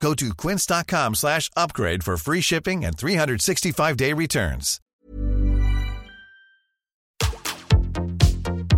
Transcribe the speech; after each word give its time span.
Go 0.00 0.14
to 0.14 0.34
quince.com 0.34 1.14
slash 1.14 1.50
upgrade 1.56 2.04
for 2.04 2.16
free 2.16 2.40
shipping 2.40 2.84
and 2.84 2.96
365-day 2.96 4.12
returns. 4.12 4.80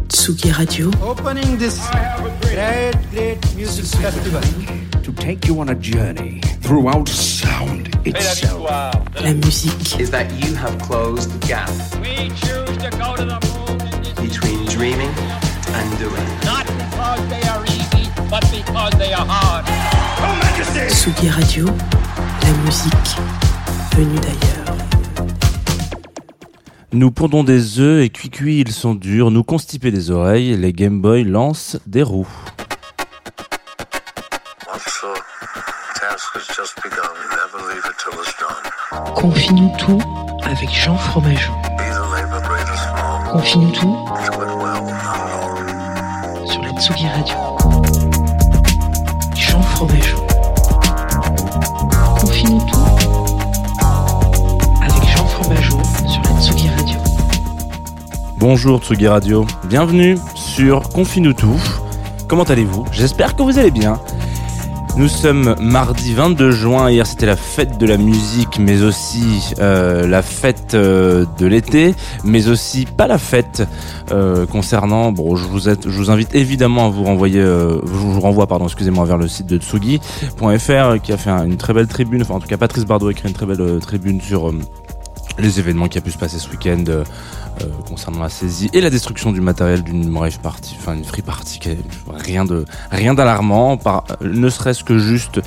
Tsugi 0.08 0.56
Radio. 0.58 0.90
Opening 1.02 1.56
this 1.58 1.78
great, 2.42 2.92
great 3.10 3.54
music 3.56 3.84
festival. 4.00 4.40
to 5.02 5.12
take 5.12 5.46
you 5.46 5.58
on 5.60 5.70
a 5.70 5.74
journey 5.74 6.40
throughout 6.60 7.08
sound 7.08 7.88
itself. 8.06 8.62
La 8.68 9.32
musique. 9.34 9.98
is 10.00 10.10
that 10.10 10.30
you 10.44 10.54
have 10.54 10.78
closed 10.82 11.30
the 11.32 11.46
gap 11.46 11.68
We 12.00 12.28
choose 12.28 12.76
to 12.78 12.90
go 12.90 13.16
to 13.16 13.24
the 13.24 13.38
moon 13.48 14.28
between 14.28 14.64
dreaming 14.66 15.10
and 15.78 15.98
doing. 15.98 16.28
not 16.44 16.66
because 16.66 17.28
they 17.28 17.42
are 17.48 17.64
easy, 17.64 18.10
but 18.30 18.44
because 18.50 18.92
they 18.98 19.12
are 19.12 19.26
hard. 19.26 19.97
Tsugi 20.58 21.28
Radio. 21.30 21.66
La 21.66 22.50
musique 22.64 23.16
venue 23.96 24.18
d'ailleurs. 24.18 24.76
Nous 26.92 27.12
pondons 27.12 27.44
des 27.44 27.78
œufs 27.78 28.02
et 28.02 28.10
cuit 28.10 28.28
cuit 28.28 28.60
ils 28.60 28.72
sont 28.72 28.96
durs. 28.96 29.30
Nous 29.30 29.44
constiper 29.44 29.92
des 29.92 30.10
oreilles. 30.10 30.56
Les 30.56 30.72
Game 30.72 31.00
Boy 31.00 31.22
lancent 31.22 31.78
des 31.86 32.02
roues. 32.02 32.26
Confine-nous 39.14 39.72
tout 39.78 40.02
avec 40.42 40.70
Jean 40.70 40.96
Fromageau. 40.96 41.52
Confine-nous 43.30 43.70
tout 43.70 43.96
sur 46.46 46.62
la 46.62 46.70
Tsugi 46.80 47.06
Radio. 47.06 47.37
Bonjour 58.50 58.80
Tsugi 58.80 59.06
Radio. 59.06 59.46
Bienvenue 59.64 60.16
sur 60.34 60.88
Confine-nous 60.88 61.34
tout. 61.34 61.60
Comment 62.28 62.44
allez-vous? 62.44 62.86
J'espère 62.92 63.36
que 63.36 63.42
vous 63.42 63.58
allez 63.58 63.70
bien. 63.70 64.00
Nous 64.96 65.06
sommes 65.08 65.54
mardi 65.60 66.14
22 66.14 66.50
juin. 66.52 66.90
Hier, 66.90 67.06
c'était 67.06 67.26
la 67.26 67.36
fête 67.36 67.76
de 67.76 67.84
la 67.84 67.98
musique, 67.98 68.58
mais 68.58 68.80
aussi 68.80 69.52
euh, 69.58 70.06
la 70.06 70.22
fête 70.22 70.72
euh, 70.72 71.26
de 71.38 71.44
l'été, 71.44 71.94
mais 72.24 72.48
aussi 72.48 72.86
pas 72.86 73.06
la 73.06 73.18
fête 73.18 73.68
euh, 74.12 74.46
concernant. 74.46 75.12
Bon, 75.12 75.36
je 75.36 75.44
vous, 75.44 76.10
invite 76.10 76.34
évidemment 76.34 76.86
à 76.86 76.88
vous 76.88 77.04
renvoyer, 77.04 77.42
je 77.42 77.76
vous 77.84 78.18
renvoie, 78.18 78.46
pardon, 78.46 78.64
excusez-moi, 78.64 79.04
vers 79.04 79.18
le 79.18 79.28
site 79.28 79.44
de 79.46 79.58
Tsugi.fr 79.58 81.02
qui 81.02 81.12
a 81.12 81.18
fait 81.18 81.28
un- 81.28 81.44
une 81.44 81.58
très 81.58 81.74
belle 81.74 81.86
tribune. 81.86 82.22
Enfin, 82.22 82.36
en 82.36 82.40
tout 82.40 82.48
cas, 82.48 82.56
Patrice 82.56 82.86
Bardot 82.86 83.08
a 83.08 83.10
écrit 83.10 83.28
une 83.28 83.34
très 83.34 83.44
belle 83.44 83.78
tribune 83.82 84.22
sur 84.22 84.50
les 85.38 85.58
événements 85.60 85.88
qui 85.88 85.98
a 85.98 86.00
pu 86.00 86.10
se 86.10 86.18
passer 86.18 86.38
ce 86.38 86.48
week-end. 86.50 86.84
euh, 86.88 87.04
euh, 87.60 87.64
concernant 87.88 88.20
la 88.22 88.28
saisie 88.28 88.70
et 88.72 88.80
la 88.80 88.88
destruction 88.88 89.32
du 89.32 89.40
matériel 89.40 89.82
d'une 89.82 90.16
rave 90.16 90.38
party, 90.38 90.76
enfin 90.78 90.94
une 90.94 91.02
free 91.04 91.22
party, 91.22 91.58
rien 92.08 92.44
de 92.44 92.64
rien 92.92 93.14
d'alarmant, 93.14 93.76
par 93.76 94.04
ne 94.20 94.48
serait-ce 94.48 94.84
que 94.84 94.96
juste, 94.98 95.40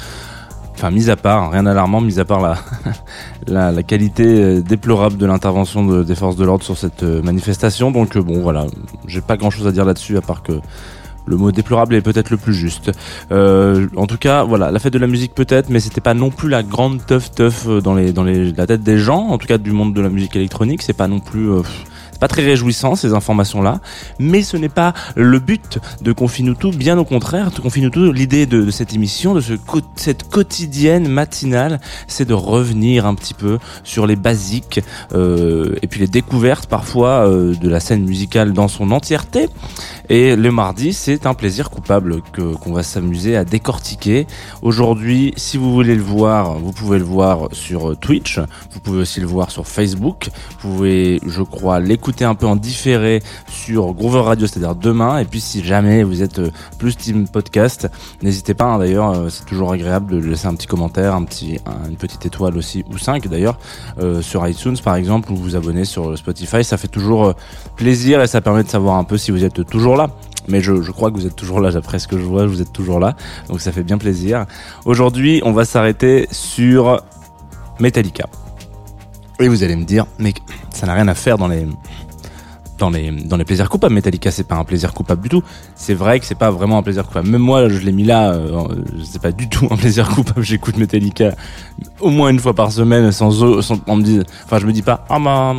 enfin 0.73 0.91
mis 0.91 1.09
à 1.09 1.15
part 1.15 1.51
rien 1.51 1.63
d'alarmant, 1.63 2.01
mis 2.01 2.19
à 2.19 2.25
part 2.25 2.41
la 3.47 3.71
la, 3.71 3.81
qualité 3.83 4.25
euh, 4.25 4.61
déplorable 4.61 5.15
de 5.15 5.25
l'intervention 5.25 5.85
de- 5.85 6.03
des 6.03 6.15
forces 6.15 6.35
de 6.35 6.43
l'ordre 6.43 6.65
sur 6.65 6.77
cette 6.77 7.03
euh, 7.03 7.21
manifestation. 7.21 7.91
Donc 7.91 8.17
euh, 8.17 8.21
bon 8.21 8.41
voilà, 8.41 8.65
j'ai 9.07 9.21
pas 9.21 9.37
grand-chose 9.37 9.65
à 9.67 9.71
dire 9.71 9.85
là-dessus 9.85 10.17
à 10.17 10.21
part 10.21 10.43
que 10.43 10.59
le 11.25 11.37
mot 11.37 11.51
déplorable 11.51 11.95
est 11.95 12.01
peut-être 12.01 12.29
le 12.29 12.37
plus 12.37 12.53
juste. 12.53 12.91
Euh, 13.31 13.87
en 13.95 14.07
tout 14.07 14.17
cas, 14.17 14.43
voilà, 14.43 14.71
la 14.71 14.79
fête 14.79 14.93
de 14.93 14.99
la 14.99 15.07
musique 15.07 15.33
peut-être, 15.33 15.69
mais 15.69 15.79
c'était 15.79 16.01
pas 16.01 16.13
non 16.13 16.29
plus 16.29 16.49
la 16.49 16.63
grande 16.63 17.05
teuf 17.05 17.31
teuf 17.31 17.67
dans 17.67 17.93
la 17.93 18.67
tête 18.67 18.83
des 18.83 18.97
gens, 18.97 19.27
en 19.27 19.37
tout 19.37 19.47
cas 19.47 19.57
du 19.57 19.71
monde 19.71 19.93
de 19.93 20.01
la 20.01 20.09
musique 20.09 20.35
électronique. 20.35 20.81
C'est 20.81 20.93
pas 20.93 21.07
non 21.07 21.19
plus 21.19 21.49
euh, 21.49 21.61
pas 22.21 22.27
très 22.27 22.43
réjouissant 22.43 22.93
ces 22.95 23.15
informations-là, 23.15 23.81
mais 24.19 24.43
ce 24.43 24.55
n'est 24.55 24.69
pas 24.69 24.93
le 25.15 25.39
but 25.39 25.79
de 26.03 26.11
Confine 26.11 26.55
tout, 26.55 26.69
bien 26.69 26.99
au 26.99 27.03
contraire. 27.03 27.49
Confine 27.59 27.89
tout, 27.89 28.11
l'idée 28.11 28.45
de, 28.45 28.69
cette 28.69 28.93
émission, 28.93 29.33
de 29.33 29.41
ce 29.41 29.53
cette 29.95 30.29
quotidienne 30.29 31.07
matinale, 31.07 31.79
c'est 32.07 32.25
de 32.25 32.35
revenir 32.35 33.07
un 33.07 33.15
petit 33.15 33.33
peu 33.33 33.57
sur 33.83 34.05
les 34.05 34.15
basiques 34.15 34.81
euh, 35.15 35.75
et 35.81 35.87
puis 35.87 35.99
les 35.99 36.07
découvertes 36.07 36.67
parfois 36.67 37.27
euh, 37.27 37.55
de 37.55 37.67
la 37.67 37.79
scène 37.79 38.05
musicale 38.05 38.53
dans 38.53 38.67
son 38.67 38.91
entièreté. 38.91 39.49
Et 40.09 40.35
le 40.35 40.51
mardi, 40.51 40.93
c'est 40.93 41.25
un 41.25 41.33
plaisir 41.33 41.71
coupable 41.71 42.21
que 42.33 42.53
qu'on 42.53 42.73
va 42.73 42.83
s'amuser 42.83 43.35
à 43.35 43.45
décortiquer. 43.45 44.27
Aujourd'hui, 44.61 45.33
si 45.37 45.57
vous 45.57 45.73
voulez 45.73 45.95
le 45.95 46.03
voir, 46.03 46.59
vous 46.59 46.71
pouvez 46.71 46.99
le 46.99 47.05
voir 47.05 47.47
sur 47.51 47.97
Twitch. 47.97 48.39
Vous 48.73 48.79
pouvez 48.79 48.99
aussi 48.99 49.21
le 49.21 49.27
voir 49.27 49.49
sur 49.49 49.67
Facebook. 49.67 50.29
Vous 50.59 50.69
pouvez, 50.69 51.19
je 51.25 51.41
crois, 51.41 51.79
l'écouter 51.79 52.10
un 52.19 52.35
peu 52.35 52.45
en 52.45 52.55
différé 52.55 53.23
sur 53.49 53.93
Groover 53.93 54.19
Radio, 54.21 54.45
c'est-à-dire 54.47 54.75
demain. 54.75 55.19
Et 55.19 55.25
puis, 55.25 55.39
si 55.41 55.63
jamais 55.63 56.03
vous 56.03 56.21
êtes 56.21 56.39
euh, 56.39 56.49
plus 56.77 56.95
team 56.97 57.27
podcast, 57.27 57.89
n'hésitez 58.21 58.53
pas. 58.53 58.65
hein, 58.65 58.79
d'ailleurs, 58.79 59.11
euh, 59.11 59.29
c'est 59.29 59.45
toujours 59.45 59.71
agréable 59.71 60.21
de 60.21 60.27
laisser 60.29 60.47
un 60.47 60.53
petit 60.55 60.67
commentaire, 60.67 61.15
un 61.15 61.23
petit, 61.23 61.59
un- 61.65 61.89
une 61.89 61.95
petite 61.95 62.25
étoile 62.25 62.57
aussi, 62.57 62.83
ou 62.91 62.97
cinq 62.97 63.27
d'ailleurs, 63.27 63.57
euh, 63.99 64.21
sur 64.21 64.45
iTunes 64.47 64.77
par 64.83 64.95
exemple, 64.95 65.31
ou 65.31 65.35
vous 65.35 65.55
abonner 65.55 65.85
sur 65.85 66.17
Spotify. 66.17 66.63
Ça 66.63 66.77
fait 66.77 66.87
toujours 66.89 67.33
plaisir 67.75 68.21
et 68.21 68.27
ça 68.27 68.41
permet 68.41 68.63
de 68.63 68.69
savoir 68.69 68.95
un 68.97 69.03
peu 69.05 69.17
si 69.17 69.31
vous 69.31 69.43
êtes 69.45 69.65
toujours 69.65 69.95
là. 69.95 70.09
Mais 70.47 70.59
je, 70.59 70.81
je 70.81 70.91
crois 70.91 71.11
que 71.11 71.15
vous 71.15 71.27
êtes 71.27 71.35
toujours 71.35 71.59
là, 71.61 71.71
d'après 71.71 71.99
ce 71.99 72.07
que 72.07 72.17
je 72.17 72.23
vois, 72.25 72.45
vous 72.47 72.61
êtes 72.61 72.73
toujours 72.73 72.99
là. 72.99 73.15
Donc 73.47 73.61
ça 73.61 73.71
fait 73.71 73.83
bien 73.83 73.97
plaisir. 73.99 74.45
Aujourd'hui, 74.85 75.41
on 75.45 75.51
va 75.51 75.65
s'arrêter 75.65 76.27
sur 76.31 76.99
Metallica. 77.79 78.25
Et 79.41 79.47
vous 79.47 79.63
allez 79.63 79.75
me 79.75 79.85
dire, 79.85 80.05
mais 80.19 80.33
ça 80.69 80.85
n'a 80.85 80.93
rien 80.93 81.07
à 81.07 81.15
faire 81.15 81.37
dans 81.39 81.47
les 81.47 81.65
dans 82.81 82.89
les 82.89 83.11
dans 83.11 83.37
les 83.37 83.45
plaisirs 83.45 83.69
coupables. 83.69 83.93
Metallica, 83.93 84.31
c'est 84.31 84.43
pas 84.43 84.55
un 84.55 84.63
plaisir 84.63 84.93
coupable 84.93 85.21
du 85.21 85.29
tout. 85.29 85.43
C'est 85.75 85.93
vrai 85.93 86.19
que 86.19 86.25
c'est 86.25 86.35
pas 86.35 86.51
vraiment 86.51 86.79
un 86.79 86.83
plaisir 86.83 87.05
coupable. 87.05 87.29
Même 87.29 87.41
moi, 87.41 87.69
je 87.69 87.79
l'ai 87.79 87.91
mis 87.91 88.03
là. 88.03 88.31
Euh, 88.31 88.63
c'est 89.03 89.21
pas 89.21 89.31
du 89.31 89.47
tout 89.47 89.67
un 89.71 89.77
plaisir 89.77 90.09
coupable. 90.09 90.41
J'écoute 90.41 90.77
Metallica 90.77 91.31
au 91.99 92.09
moins 92.09 92.29
une 92.29 92.39
fois 92.39 92.53
par 92.53 92.71
semaine 92.71 93.11
sans, 93.11 93.61
sans 93.61 93.75
me. 93.75 94.23
Enfin, 94.45 94.59
je 94.59 94.65
me 94.65 94.73
dis 94.73 94.81
pas. 94.81 95.05
Ah 95.09 95.19
bah, 95.19 95.55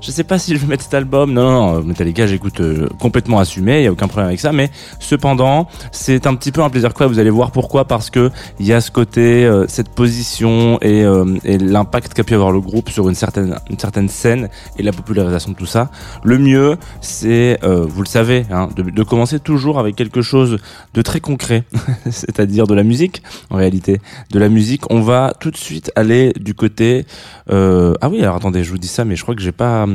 je 0.00 0.10
sais 0.10 0.24
pas 0.24 0.38
si 0.38 0.54
je 0.54 0.60
vais 0.60 0.66
mettre 0.66 0.84
cet 0.84 0.94
album. 0.94 1.32
Non, 1.32 1.42
non, 1.42 1.72
non. 1.72 1.82
Metallica, 1.82 2.26
j'écoute 2.26 2.60
euh, 2.60 2.88
complètement 2.98 3.40
assumé. 3.40 3.80
Il 3.80 3.84
y 3.84 3.86
a 3.88 3.92
aucun 3.92 4.06
problème 4.06 4.28
avec 4.28 4.40
ça. 4.40 4.52
Mais 4.52 4.70
cependant, 5.00 5.66
c'est 5.90 6.26
un 6.26 6.34
petit 6.36 6.52
peu 6.52 6.62
un 6.62 6.70
plaisir 6.70 6.92
coupable. 6.92 7.12
Vous 7.12 7.20
allez 7.20 7.30
voir 7.30 7.50
pourquoi. 7.50 7.84
Parce 7.84 8.10
que 8.10 8.30
il 8.60 8.66
y 8.66 8.72
a 8.72 8.80
ce 8.80 8.90
côté, 8.90 9.44
euh, 9.44 9.66
cette 9.68 9.90
position 9.90 10.78
et, 10.80 11.02
euh, 11.02 11.36
et 11.44 11.58
l'impact 11.58 12.14
qu'a 12.14 12.24
pu 12.24 12.34
avoir 12.34 12.52
le 12.52 12.60
groupe 12.60 12.90
sur 12.90 13.08
une 13.08 13.14
certaine 13.14 13.56
une 13.68 13.78
certaine 13.78 14.08
scène 14.08 14.48
et 14.78 14.82
la 14.82 14.92
popularisation 14.92 15.52
de 15.52 15.56
tout 15.56 15.66
ça. 15.66 15.90
Le 16.22 16.38
mieux, 16.38 16.59
c'est, 17.00 17.58
euh, 17.62 17.84
vous 17.86 18.02
le 18.02 18.08
savez, 18.08 18.46
hein, 18.50 18.68
de, 18.74 19.02
commencer 19.02 19.40
toujours 19.40 19.78
avec 19.78 19.96
quelque 19.96 20.22
chose 20.22 20.58
de 20.94 21.02
très 21.02 21.20
concret, 21.20 21.64
c'est-à-dire 22.10 22.66
de 22.66 22.74
la 22.74 22.82
musique. 22.82 23.22
En 23.50 23.56
réalité, 23.56 24.00
de 24.30 24.38
la 24.38 24.48
musique. 24.48 24.90
On 24.90 25.00
va 25.00 25.32
tout 25.40 25.50
de 25.50 25.56
suite 25.56 25.90
aller 25.96 26.32
du 26.38 26.54
côté. 26.54 27.06
euh, 27.50 27.94
ah 28.00 28.08
oui, 28.08 28.22
alors 28.22 28.36
attendez, 28.36 28.64
je 28.64 28.70
vous 28.70 28.78
dis 28.78 28.88
ça, 28.88 29.04
mais 29.04 29.16
je 29.16 29.22
crois 29.22 29.34
que 29.34 29.42
j'ai 29.42 29.52
pas, 29.52 29.86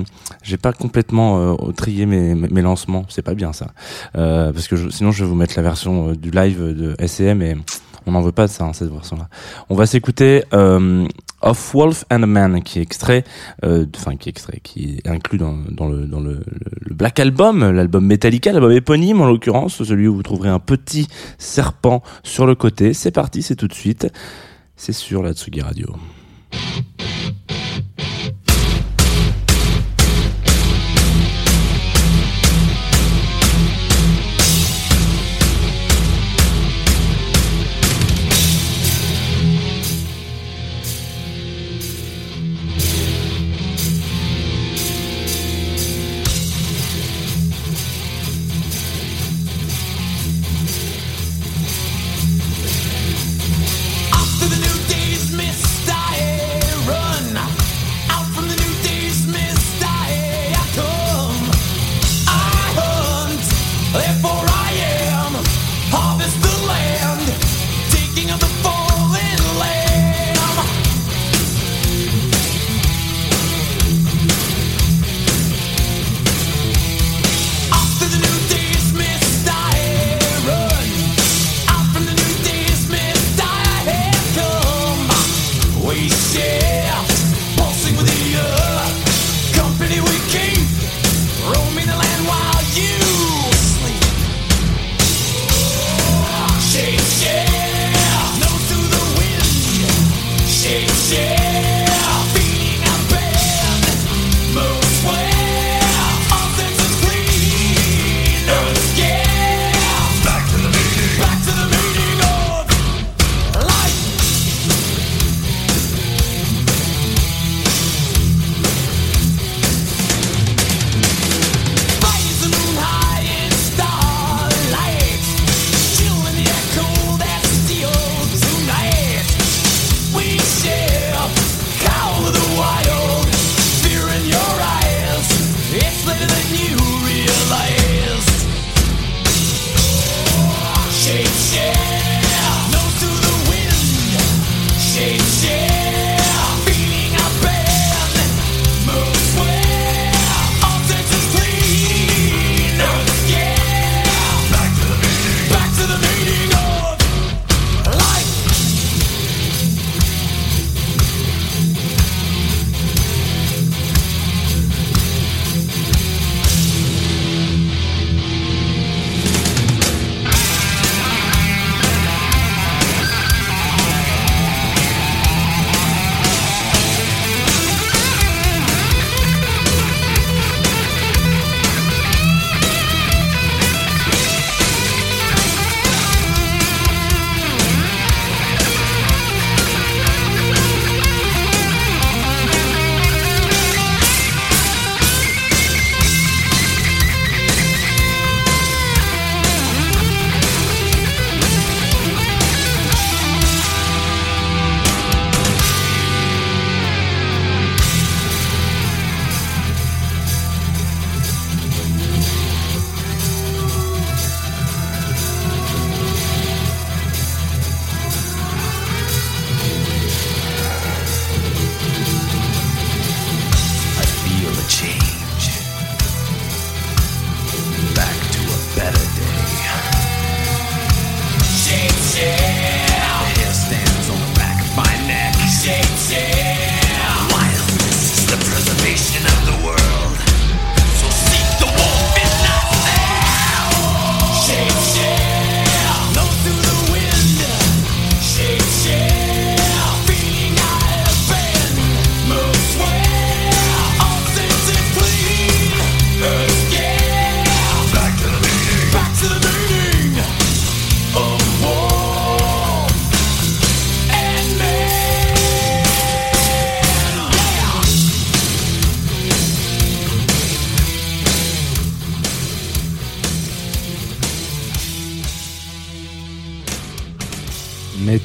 j'ai 0.43 0.57
pas 0.57 0.73
complètement 0.73 1.53
euh, 1.53 1.71
trié 1.71 2.05
mes, 2.05 2.61
lancements. 2.61 3.05
C'est 3.09 3.21
pas 3.21 3.35
bien 3.35 3.53
ça, 3.53 3.67
parce 4.13 4.67
que 4.67 4.89
sinon 4.89 5.11
je 5.11 5.23
vais 5.23 5.29
vous 5.29 5.35
mettre 5.35 5.53
la 5.55 5.63
version 5.63 6.13
du 6.13 6.31
live 6.31 6.61
de 6.61 6.95
SCM 7.05 7.41
et 7.41 7.55
on 8.07 8.11
n'en 8.11 8.21
veut 8.21 8.31
pas 8.31 8.47
de 8.47 8.51
ça, 8.51 8.65
hein, 8.65 8.73
cette 8.73 8.91
version-là. 8.91 9.27
On 9.69 9.75
va 9.75 9.85
s'écouter 9.85 10.43
euh, 10.53 11.07
Of 11.45 11.73
Wolf 11.73 12.03
and 12.11 12.23
a 12.23 12.25
Man, 12.25 12.61
qui 12.63 12.79
est 12.79 12.81
extrait, 12.81 13.23
euh, 13.63 13.85
enfin 13.95 14.15
qui 14.17 14.27
est 14.27 14.31
extrait, 14.31 14.59
qui 14.63 14.97
est 15.03 15.07
inclus 15.07 15.37
dans, 15.37 15.53
le 15.53 16.05
dans 16.07 16.19
le- 16.19 16.43
le 16.81 16.93
Black 16.95 17.19
Album, 17.19 17.71
l'album 17.71 18.05
Metallica, 18.05 18.51
l'album 18.51 18.71
éponyme 18.71 19.21
en 19.21 19.27
l'occurrence, 19.27 19.81
celui 19.83 20.07
où 20.07 20.15
vous 20.15 20.23
trouverez 20.23 20.49
un 20.49 20.59
petit 20.59 21.07
serpent 21.37 22.01
sur 22.23 22.45
le 22.45 22.55
côté. 22.55 22.93
C'est 22.93 23.11
parti, 23.11 23.41
c'est 23.43 23.55
tout 23.55 23.67
de 23.67 23.73
suite. 23.73 24.07
C'est 24.75 24.91
sur 24.93 25.23
la 25.23 25.33
Tsugi 25.33 25.61
Radio. 25.61 25.95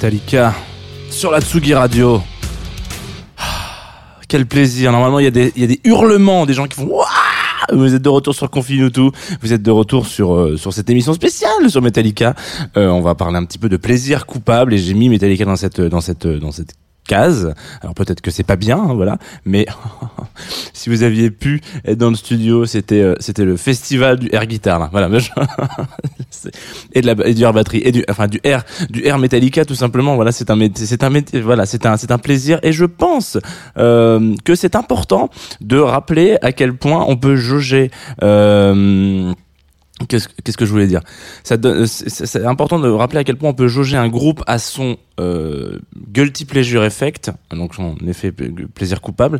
Metallica 0.00 0.54
sur 1.10 1.30
la 1.30 1.42
Tsugi 1.42 1.74
Radio. 1.74 2.22
Ah, 3.36 3.42
Quel 4.26 4.46
plaisir. 4.46 4.92
Normalement, 4.92 5.18
il 5.18 5.24
y, 5.24 5.28
a 5.28 5.30
des- 5.30 5.52
il 5.54 5.60
y 5.60 5.64
a 5.64 5.66
des 5.66 5.78
hurlements, 5.84 6.46
des 6.46 6.54
gens 6.54 6.66
qui 6.66 6.74
font 6.74 6.86
Ouah 6.86 7.04
vous 7.74 7.94
êtes 7.94 8.00
de 8.00 8.08
retour 8.08 8.34
sur 8.34 8.48
Confine 8.50 8.90
tout. 8.90 9.12
Vous 9.42 9.52
êtes 9.52 9.62
de 9.62 9.70
retour 9.70 10.06
sur 10.06 10.34
euh, 10.34 10.56
cette 10.72 10.88
émission 10.88 11.12
spéciale 11.12 11.68
sur 11.68 11.82
Metallica. 11.82 12.34
Euh, 12.78 12.88
on 12.88 13.02
va 13.02 13.14
parler 13.14 13.36
un 13.36 13.44
petit 13.44 13.58
peu 13.58 13.68
de 13.68 13.76
plaisir 13.76 14.24
coupable 14.24 14.72
et 14.72 14.78
j'ai 14.78 14.94
mis 14.94 15.10
Metallica 15.10 15.44
dans 15.44 15.54
cette 15.56 15.82
dans 15.82 16.00
cette 16.00 16.26
dans 16.26 16.50
cette 16.50 16.72
Alors 17.12 17.94
peut-être 17.94 18.20
que 18.20 18.30
c'est 18.30 18.44
pas 18.44 18.56
bien, 18.56 18.78
hein, 18.78 18.94
voilà, 18.94 19.18
mais 19.44 19.66
si 20.72 20.88
vous 20.88 21.02
aviez 21.02 21.30
pu 21.30 21.60
être 21.84 21.98
dans 21.98 22.10
le 22.10 22.16
studio, 22.16 22.66
c'était 22.66 23.02
euh, 23.02 23.14
c'était 23.20 23.44
le 23.44 23.56
festival 23.56 24.18
du 24.18 24.28
air 24.32 24.46
guitar 24.46 24.78
là. 24.78 24.88
Voilà, 24.92 25.08
et 26.92 27.00
de 27.00 27.06
la 27.06 27.26
et 27.26 27.34
du 27.34 27.42
air 27.42 27.52
batterie 27.52 27.82
et 27.84 27.92
du 27.92 28.04
enfin 28.08 28.26
du 28.26 28.40
air 28.44 28.64
du 28.88 29.04
air 29.04 29.18
Metallica 29.18 29.64
tout 29.64 29.74
simplement. 29.74 30.14
Voilà, 30.14 30.32
c'est 30.32 30.50
un 30.50 30.58
c'est 30.74 31.02
un 31.02 31.10
voilà, 31.42 31.66
c'est 31.66 31.86
un 31.86 31.96
c'est 31.96 32.10
un 32.12 32.18
plaisir 32.18 32.58
et 32.62 32.72
je 32.72 32.84
pense 32.84 33.38
euh, 33.78 34.34
que 34.44 34.54
c'est 34.54 34.76
important 34.76 35.30
de 35.60 35.78
rappeler 35.78 36.38
à 36.42 36.52
quel 36.52 36.74
point 36.74 37.04
on 37.08 37.16
peut 37.16 37.36
jauger 37.36 37.90
euh, 38.22 39.32
Qu'est-ce 40.10 40.56
que 40.56 40.66
je 40.66 40.70
voulais 40.70 40.86
dire? 40.86 41.00
Donne- 41.50 41.86
c'est 41.86 42.44
important 42.44 42.78
de 42.78 42.88
rappeler 42.88 43.20
à 43.20 43.24
quel 43.24 43.36
point 43.36 43.50
on 43.50 43.54
peut 43.54 43.68
jauger 43.68 43.96
un 43.96 44.08
groupe 44.08 44.42
à 44.46 44.58
son 44.58 44.96
euh, 45.20 45.78
guilty 46.12 46.44
pleasure 46.46 46.82
effect, 46.84 47.30
donc 47.52 47.74
son 47.74 47.94
effet 48.06 48.32
pla- 48.32 48.46
plaisir 48.74 49.00
coupable, 49.00 49.38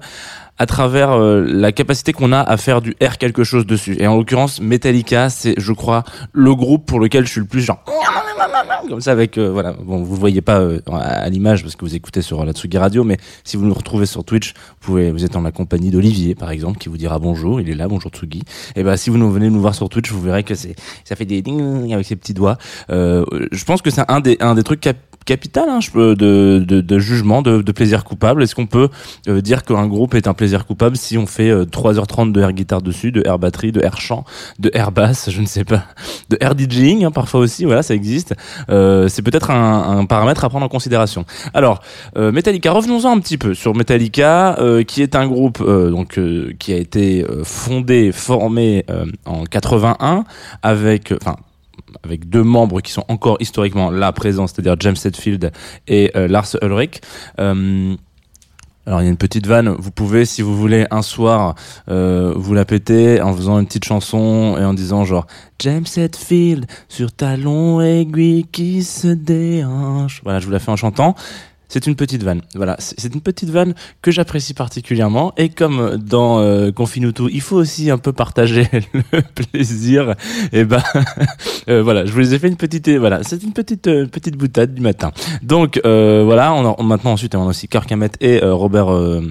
à 0.58 0.66
travers 0.66 1.12
euh, 1.12 1.42
la 1.46 1.72
capacité 1.72 2.12
qu'on 2.12 2.32
a 2.32 2.40
à 2.40 2.56
faire 2.56 2.82
du 2.82 2.94
air 3.00 3.18
quelque 3.18 3.44
chose 3.44 3.66
dessus. 3.66 3.96
Et 3.98 4.06
en 4.06 4.16
l'occurrence, 4.16 4.60
Metallica, 4.60 5.30
c'est, 5.30 5.54
je 5.58 5.72
crois, 5.72 6.04
le 6.32 6.54
groupe 6.54 6.86
pour 6.86 7.00
lequel 7.00 7.26
je 7.26 7.30
suis 7.32 7.40
le 7.40 7.46
plus 7.46 7.62
genre 7.62 7.82
comme 8.88 9.00
ça 9.00 9.12
avec 9.12 9.38
euh, 9.38 9.50
voilà. 9.50 9.72
Bon 9.72 10.02
vous 10.02 10.14
le 10.14 10.20
voyez 10.20 10.40
pas 10.40 10.58
euh, 10.60 10.80
à, 10.90 11.28
l'image 11.28 11.62
parce 11.62 11.76
que 11.76 11.84
vous 11.84 11.94
écoutez 11.94 12.22
sur 12.22 12.44
la 12.44 12.52
Tsugi 12.52 12.78
Radio 12.78 13.04
mais 13.04 13.18
si 13.44 13.56
vous 13.56 13.64
nous 13.64 13.74
retrouvez 13.74 14.06
sur 14.06 14.24
Twitch 14.24 14.54
vous 14.82 14.98
êtes 15.24 15.36
en 15.36 15.42
la 15.42 15.52
compagnie 15.52 15.90
d'Olivier 15.90 16.34
par 16.34 16.50
exemple 16.50 16.78
qui 16.78 16.88
vous 16.88 16.96
dira 16.96 17.18
bonjour 17.18 17.60
il 17.60 17.68
est 17.70 17.74
là 17.74 17.88
bonjour 17.88 18.10
Tsugi. 18.10 18.42
Et 18.76 18.82
ben 18.82 18.96
si 18.96 19.10
vous 19.10 19.30
venez 19.30 19.50
nous 19.50 19.60
voir 19.60 19.74
sur 19.74 19.88
Twitch 19.88 20.10
vous 20.10 20.20
verrez 20.20 20.42
que 20.42 20.54
ça 21.04 21.16
fait 21.16 21.24
des 21.24 21.42
ding 21.42 21.92
avec 21.92 22.06
ses 22.06 22.16
petits 22.16 22.34
doigts. 22.34 22.58
Euh, 22.90 23.24
je 23.52 23.64
pense 23.64 23.82
que 23.82 23.90
c'est 23.90 24.04
un 24.08 24.20
des 24.20 24.36
un 24.40 24.54
des 24.54 24.62
trucs 24.62 24.80
cap 24.80 24.96
capital 25.30 25.68
hein, 25.68 25.78
de, 25.94 26.98
jugement 26.98 27.42
de, 27.42 27.72
plaisir 27.72 28.04
coupable 28.04 28.42
est-ce 28.42 28.54
qu'on 28.54 28.66
peut 28.66 28.88
euh, 29.28 29.40
dire 29.40 29.62
qu'un 29.62 29.86
groupe 29.86 30.14
est 30.14 30.26
un 30.26 30.34
plaisir 30.34 30.66
coupable 30.66 30.96
si 30.96 31.16
on 31.18 31.26
fait 31.26 31.50
euh, 31.50 31.64
3h30 31.64 32.32
de 32.32 32.40
air 32.40 32.52
guitare 32.52 32.82
dessus 32.82 33.12
de 33.12 33.22
air 33.24 33.38
batterie 33.38 33.72
de 33.72 33.80
air 33.80 34.00
chant 34.00 34.24
de 34.58 34.70
air 34.74 34.90
bass 34.90 35.30
je 35.30 35.40
ne 35.40 35.46
sais 35.46 35.64
pas 35.64 35.84
de 36.30 36.36
air 36.40 36.54
DJing 36.56 37.04
hein, 37.04 37.10
parfois 37.12 37.40
aussi 37.40 37.64
voilà 37.64 37.82
ça 37.82 37.94
existe 37.94 38.34
euh, 38.68 39.08
c'est 39.08 39.22
peut-être 39.22 39.50
un, 39.50 40.04
paramètre 40.06 40.44
à 40.44 40.48
prendre 40.48 40.64
en 40.64 40.68
considération. 40.68 41.24
Alors, 41.54 41.80
euh, 42.16 42.32
Metallica, 42.32 42.72
revenons-en 42.72 43.16
un 43.16 43.20
petit 43.20 43.38
peu 43.38 43.54
sur 43.54 43.74
Metallica, 43.74 44.58
euh, 44.58 44.82
qui 44.82 45.02
est 45.02 45.14
un 45.14 45.26
groupe 45.26 45.60
euh, 45.60 45.90
donc 45.90 46.18
euh, 46.18 46.52
qui 46.58 46.72
a 46.72 46.76
été 46.76 47.24
euh, 47.24 47.44
fondé, 47.44 48.12
formé 48.12 48.84
euh, 48.90 49.04
en 49.26 49.44
81 49.44 50.24
avec, 50.62 51.12
euh. 51.12 51.18
Avec 52.02 52.28
deux 52.28 52.42
membres 52.42 52.80
qui 52.80 52.92
sont 52.92 53.04
encore 53.08 53.36
historiquement 53.40 53.90
là 53.90 54.12
présents, 54.12 54.46
c'est-à-dire 54.46 54.76
James 54.80 54.96
Hetfield 55.04 55.52
et 55.88 56.10
euh, 56.16 56.28
Lars 56.28 56.56
Ulrich. 56.62 57.00
Euh, 57.38 57.94
alors 58.86 59.02
il 59.02 59.04
y 59.04 59.06
a 59.08 59.10
une 59.10 59.18
petite 59.18 59.46
vanne, 59.46 59.68
vous 59.68 59.90
pouvez 59.90 60.24
si 60.24 60.40
vous 60.40 60.56
voulez 60.56 60.86
un 60.90 61.02
soir 61.02 61.54
euh, 61.90 62.32
vous 62.34 62.54
la 62.54 62.64
péter 62.64 63.20
en 63.20 63.34
faisant 63.36 63.60
une 63.60 63.66
petite 63.66 63.84
chanson 63.84 64.56
et 64.58 64.64
en 64.64 64.72
disant 64.72 65.04
genre 65.04 65.26
James 65.58 65.84
Hetfield 65.96 66.66
sur 66.88 67.12
talon 67.12 67.80
aiguille 67.82 68.46
qui 68.50 68.82
se 68.82 69.08
déhanche. 69.08 70.22
Voilà, 70.24 70.40
je 70.40 70.46
vous 70.46 70.52
la 70.52 70.58
fais 70.58 70.70
en 70.70 70.76
chantant. 70.76 71.14
C'est 71.70 71.86
une 71.86 71.94
petite 71.94 72.24
vanne. 72.24 72.42
Voilà, 72.56 72.74
c'est 72.78 73.14
une 73.14 73.20
petite 73.20 73.48
vanne 73.48 73.74
que 74.02 74.10
j'apprécie 74.10 74.54
particulièrement. 74.54 75.32
Et 75.36 75.50
comme 75.50 75.96
dans 75.96 76.40
euh, 76.40 76.72
Confinuto, 76.72 77.28
il 77.28 77.40
faut 77.40 77.56
aussi 77.56 77.90
un 77.90 77.98
peu 77.98 78.12
partager 78.12 78.66
le 79.12 79.22
plaisir. 79.22 80.16
Et 80.52 80.64
ben, 80.64 80.82
euh, 81.68 81.80
voilà, 81.80 82.04
je 82.06 82.12
vous 82.12 82.34
ai 82.34 82.38
fait 82.40 82.48
une 82.48 82.56
petite, 82.56 82.88
euh, 82.88 82.98
voilà, 82.98 83.22
c'est 83.22 83.42
une 83.44 83.52
petite 83.52 83.86
euh, 83.86 84.06
petite 84.06 84.36
boutade 84.36 84.74
du 84.74 84.82
matin. 84.82 85.12
Donc 85.42 85.80
euh, 85.86 86.22
voilà, 86.24 86.52
on 86.52 86.74
a, 86.74 86.82
maintenant 86.82 87.12
ensuite 87.12 87.36
on 87.36 87.44
a 87.44 87.46
aussi 87.46 87.68
Kirk 87.68 87.88
et 88.20 88.42
euh, 88.42 88.52
Robert 88.52 88.92
euh, 88.92 89.22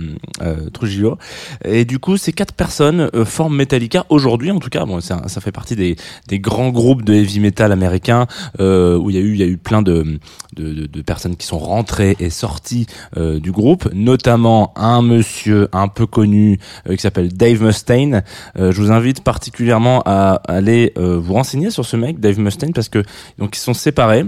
euh, 0.42 0.70
Trujillo. 0.70 1.18
Et 1.66 1.84
du 1.84 2.00
coup, 2.00 2.16
ces 2.16 2.32
quatre 2.32 2.54
personnes 2.54 3.10
euh, 3.14 3.26
forment 3.26 3.58
Metallica 3.58 4.06
aujourd'hui, 4.10 4.52
en 4.52 4.60
tout 4.60 4.70
cas. 4.70 4.86
Bon, 4.86 5.02
ça, 5.02 5.24
ça 5.28 5.42
fait 5.42 5.52
partie 5.52 5.76
des, 5.76 5.98
des 6.30 6.40
grands 6.40 6.70
groupes 6.70 7.04
de 7.04 7.14
heavy 7.14 7.42
metal 7.42 7.74
américains 7.74 8.28
euh, 8.60 8.98
où 8.98 9.10
il 9.10 9.16
y 9.18 9.20
a 9.20 9.22
eu 9.22 9.34
il 9.34 9.40
y 9.40 9.44
a 9.44 9.48
eu 9.48 9.58
plein 9.58 9.82
de 9.82 10.20
de, 10.56 10.88
de, 10.88 11.02
personnes 11.02 11.36
qui 11.36 11.46
sont 11.46 11.60
rentrées 11.60 12.16
sorties 12.30 12.88
euh, 13.18 13.40
du 13.40 13.52
groupe, 13.52 13.90
notamment 13.94 14.74
un 14.76 15.02
monsieur 15.02 15.70
un 15.74 15.88
peu 15.88 16.06
connu 16.06 16.60
euh, 16.88 16.96
qui 16.96 17.02
s'appelle 17.02 17.34
Dave 17.34 17.62
Mustaine. 17.62 18.24
Euh, 18.58 18.72
je 18.72 18.82
vous 18.82 18.92
invite 18.92 19.24
particulièrement 19.24 20.02
à 20.06 20.42
aller 20.48 20.94
vous 20.96 21.34
renseigner 21.34 21.72
sur 21.72 21.86
ce 21.86 21.98
mec, 21.98 22.20
Dave 22.20 22.40
Mustaine, 22.40 22.74
parce 22.74 22.90
que 22.90 23.04
donc 23.38 23.56
ils 23.56 23.60
sont 23.60 23.74
séparés 23.74 24.26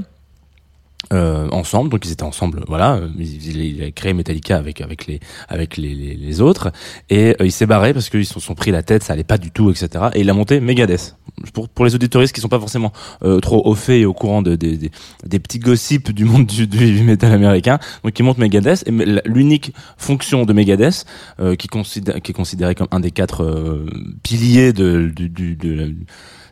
euh, 1.11 1.47
ensemble, 1.49 1.89
donc 1.89 2.05
ils 2.05 2.11
étaient 2.11 2.23
ensemble, 2.23 2.63
voilà. 2.67 3.01
Il, 3.17 3.83
a 3.83 3.91
créé 3.91 4.13
Metallica 4.13 4.57
avec 4.57 4.81
avec 4.81 5.07
les 5.07 5.19
avec 5.49 5.77
les, 5.77 5.93
les, 5.93 6.41
autres 6.41 6.71
et 7.09 7.35
euh, 7.39 7.45
il 7.45 7.51
s'est 7.51 7.65
barré 7.65 7.93
parce 7.93 8.09
qu'ils 8.09 8.25
se 8.25 8.39
sont 8.39 8.55
pris 8.55 8.71
la 8.71 8.83
tête, 8.83 9.03
ça 9.03 9.13
allait 9.13 9.23
pas 9.23 9.37
du 9.37 9.51
tout, 9.51 9.69
etc. 9.69 10.05
Et 10.13 10.21
il 10.21 10.29
a 10.29 10.33
monté 10.33 10.59
Megadeth. 10.59 11.15
Pour 11.53 11.69
pour 11.69 11.85
les 11.85 11.95
auditoristes 11.95 12.33
qui 12.35 12.41
sont 12.41 12.49
pas 12.49 12.59
forcément 12.59 12.91
euh, 13.23 13.39
trop 13.39 13.61
au 13.65 13.75
fait 13.75 14.01
et 14.01 14.05
au 14.05 14.13
courant 14.13 14.41
de, 14.41 14.55
des 14.55 14.77
des 14.77 14.91
des 15.25 15.39
petits 15.39 15.59
gossips 15.59 16.11
du 16.11 16.25
monde 16.25 16.45
du, 16.45 16.67
du 16.67 17.03
metal 17.03 17.31
américain, 17.31 17.79
donc 18.03 18.17
il 18.17 18.23
monte 18.23 18.37
Megadeth 18.37 18.83
et 18.87 18.91
l'unique 19.25 19.73
fonction 19.97 20.45
de 20.45 20.53
Megadeth, 20.53 21.05
euh, 21.39 21.55
qui 21.55 21.67
qui 21.67 22.31
est 22.31 22.33
considéré 22.33 22.75
comme 22.75 22.87
un 22.91 22.99
des 22.99 23.11
quatre 23.11 23.43
euh, 23.43 23.85
piliers 24.23 24.73
de 24.73 25.11
de 25.15 25.73
la- 25.73 25.85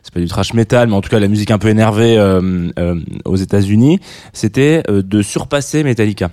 c'est 0.02 0.12
pas 0.12 0.20
du 0.20 0.28
trash 0.28 0.54
metal, 0.54 0.88
mais 0.88 0.94
en 0.94 1.00
tout 1.00 1.10
cas 1.10 1.18
la 1.18 1.28
musique 1.28 1.50
un 1.50 1.58
peu 1.58 1.68
énervée 1.68 2.16
euh, 2.18 2.70
euh, 2.78 3.00
aux 3.24 3.36
États-Unis, 3.36 4.00
c'était 4.32 4.82
euh, 4.88 5.02
de 5.02 5.22
surpasser 5.22 5.82
Metallica. 5.84 6.30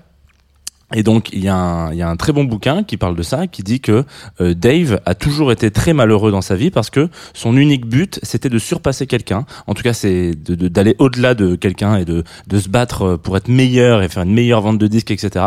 Et 0.96 1.03
donc 1.03 1.29
il 1.34 1.44
y, 1.44 1.50
a 1.50 1.56
un, 1.56 1.91
il 1.91 1.98
y 1.98 2.01
a 2.01 2.08
un 2.10 2.15
très 2.15 2.32
bon 2.32 2.46
bouquin 2.46 2.84
qui 2.84 2.96
parle 2.96 3.17
de 3.17 3.22
ça, 3.24 3.48
qui 3.48 3.62
dit 3.62 3.82
que 3.82 4.06
euh, 4.39 4.53
Dave 4.53 5.01
a 5.06 5.15
toujours 5.15 5.51
été 5.51 5.70
très 5.70 5.91
malheureux 5.91 6.32
dans 6.32 6.41
sa 6.41 6.56
vie 6.56 6.72
parce 6.72 6.89
que 6.89 7.10
son 7.34 7.58
unique 7.58 7.86
but 7.86 8.22
c'était 8.24 8.48
de 8.48 8.58
surpasser 8.58 9.06
quelqu'un. 9.06 9.46
En 9.67 9.74
tout 9.74 9.84
cas, 9.84 9.91
c'est 9.91 10.32
de- 10.32 10.56
de- 10.56 10.70
d'aller 10.70 10.96
au-delà 11.00 11.34
de 11.34 11.56
quelqu'un 11.56 11.98
et 11.98 12.06
de, 12.06 12.24
de 12.48 12.58
se 12.60 12.70
battre 12.70 13.01
euh, 13.01 13.17
pour 13.17 13.36
être 13.36 13.50
meilleur 13.50 14.01
et 14.01 14.08
faire 14.08 14.24
une 14.24 14.34
meilleure 14.34 14.62
vente 14.62 14.77
de 14.77 14.88
disques, 14.88 15.12
etc. 15.12 15.44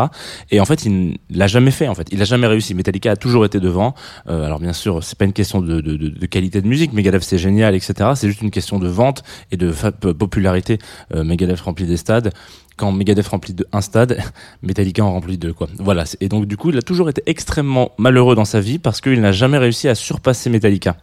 Et 0.51 0.59
en 0.59 0.65
fait, 0.65 0.85
il 0.85 1.17
l'a 1.31 1.47
jamais 1.47 1.71
fait. 1.71 1.87
En 1.87 1.95
fait, 1.95 2.07
il 2.11 2.21
a 2.21 2.25
jamais 2.25 2.45
réussi. 2.45 2.75
Metallica 2.75 3.11
a 3.11 3.15
toujours 3.15 3.43
été 3.43 3.59
devant. 3.59 3.95
Euh, 4.29 4.45
alors 4.45 4.59
bien 4.59 4.73
sûr, 4.73 5.03
c'est 5.03 5.17
pas 5.17 5.25
une 5.25 5.33
question 5.33 5.59
de, 5.59 5.81
qualité 6.27 6.61
de 6.61 6.67
musique. 6.67 6.93
Megadeth 6.93 7.23
c'est 7.23 7.39
génial, 7.39 7.73
etc. 7.73 8.11
C'est 8.13 8.27
juste 8.27 8.43
une 8.43 8.51
question 8.51 8.77
de 8.77 8.87
vente 8.87 9.23
et 9.51 9.57
de 9.57 9.71
popularité. 10.13 10.77
Euh, 11.15 11.23
Megadeth 11.23 11.61
remplit 11.61 11.87
des 11.87 11.97
stades 11.97 12.31
quand 12.81 12.91
Megadeth 12.91 13.27
remplit 13.27 13.53
de 13.53 13.67
un 13.71 13.81
stade, 13.81 14.17
Metallica 14.63 15.05
en 15.05 15.11
remplit 15.11 15.37
deux, 15.37 15.53
quoi. 15.53 15.67
Voilà. 15.77 16.03
Et 16.19 16.29
donc, 16.29 16.47
du 16.47 16.57
coup, 16.57 16.71
il 16.71 16.77
a 16.77 16.81
toujours 16.81 17.09
été 17.09 17.21
extrêmement 17.27 17.91
malheureux 17.99 18.33
dans 18.33 18.43
sa 18.43 18.59
vie 18.59 18.79
parce 18.79 19.01
qu'il 19.01 19.21
n'a 19.21 19.31
jamais 19.31 19.59
réussi 19.59 19.87
à 19.87 19.93
surpasser 19.93 20.49
Metallica. 20.49 20.97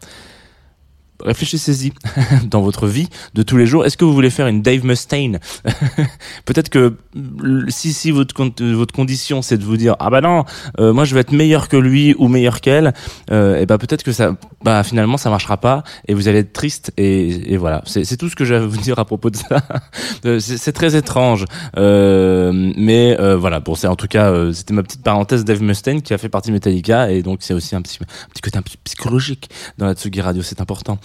Réfléchissez-y 1.23 1.93
dans 2.49 2.61
votre 2.61 2.87
vie 2.87 3.07
de 3.33 3.43
tous 3.43 3.57
les 3.57 3.65
jours. 3.65 3.85
Est-ce 3.85 3.97
que 3.97 4.05
vous 4.05 4.13
voulez 4.13 4.29
faire 4.29 4.47
une 4.47 4.61
Dave 4.61 4.85
Mustaine 4.85 5.39
Peut-être 6.45 6.69
que 6.69 6.95
euh, 7.15 7.65
si 7.69 7.93
si 7.93 8.11
votre 8.11 8.35
euh, 8.41 8.73
votre 8.73 8.93
condition 8.93 9.41
c'est 9.41 9.57
de 9.57 9.63
vous 9.63 9.77
dire 9.77 9.95
ah 9.99 10.09
bah 10.09 10.21
non, 10.21 10.45
euh, 10.79 10.93
moi 10.93 11.05
je 11.05 11.13
vais 11.13 11.21
être 11.21 11.31
meilleur 11.31 11.67
que 11.67 11.77
lui 11.77 12.15
ou 12.17 12.27
meilleur 12.27 12.61
qu'elle, 12.61 12.93
euh, 13.31 13.59
et 13.59 13.65
bah 13.65 13.77
peut-être 13.77 14.03
que 14.03 14.11
ça, 14.11 14.35
bah 14.63 14.83
finalement 14.83 15.17
ça 15.17 15.29
marchera 15.29 15.57
pas 15.57 15.83
et 16.07 16.13
vous 16.13 16.27
allez 16.27 16.39
être 16.39 16.53
triste 16.53 16.91
et, 16.97 17.53
et 17.53 17.57
voilà. 17.57 17.81
C'est 17.85 18.17
tout 18.17 18.29
ce 18.29 18.35
que 18.35 18.45
j'ai 18.45 18.55
à 18.55 18.65
vous 18.65 18.77
dire 18.81 18.99
à 18.99 19.05
propos 19.05 19.29
de 19.29 19.35
ça. 19.35 19.61
Euh, 20.25 20.39
c'est 20.39 20.73
très 20.73 20.95
étrange, 20.95 21.45
euh, 21.77 22.51
mais 22.77 23.15
voilà. 23.35 23.59
Bon, 23.59 23.75
c'est 23.75 23.87
en 23.87 23.95
tout 23.95 24.07
cas 24.07 24.33
c'était 24.53 24.73
ma 24.73 24.83
petite 24.83 25.03
parenthèse 25.03 25.43
Dave 25.45 25.61
Mustaine 25.61 26.01
qui 26.01 26.13
a 26.13 26.17
fait 26.17 26.29
partie 26.29 26.49
de 26.49 26.53
Metallica 26.53 27.11
et 27.11 27.21
donc 27.21 27.39
c'est 27.41 27.53
aussi 27.53 27.75
un 27.75 27.81
petit 27.81 27.99
un 28.01 28.29
petit 28.29 28.41
côté 28.41 28.57
un 28.57 28.61
peu 28.61 28.71
psychologique 28.83 29.49
dans 29.77 29.85
la 29.85 29.93
Tsugi 29.93 30.21
Radio, 30.21 30.43
c'est 30.43 30.61
important. 30.61 30.99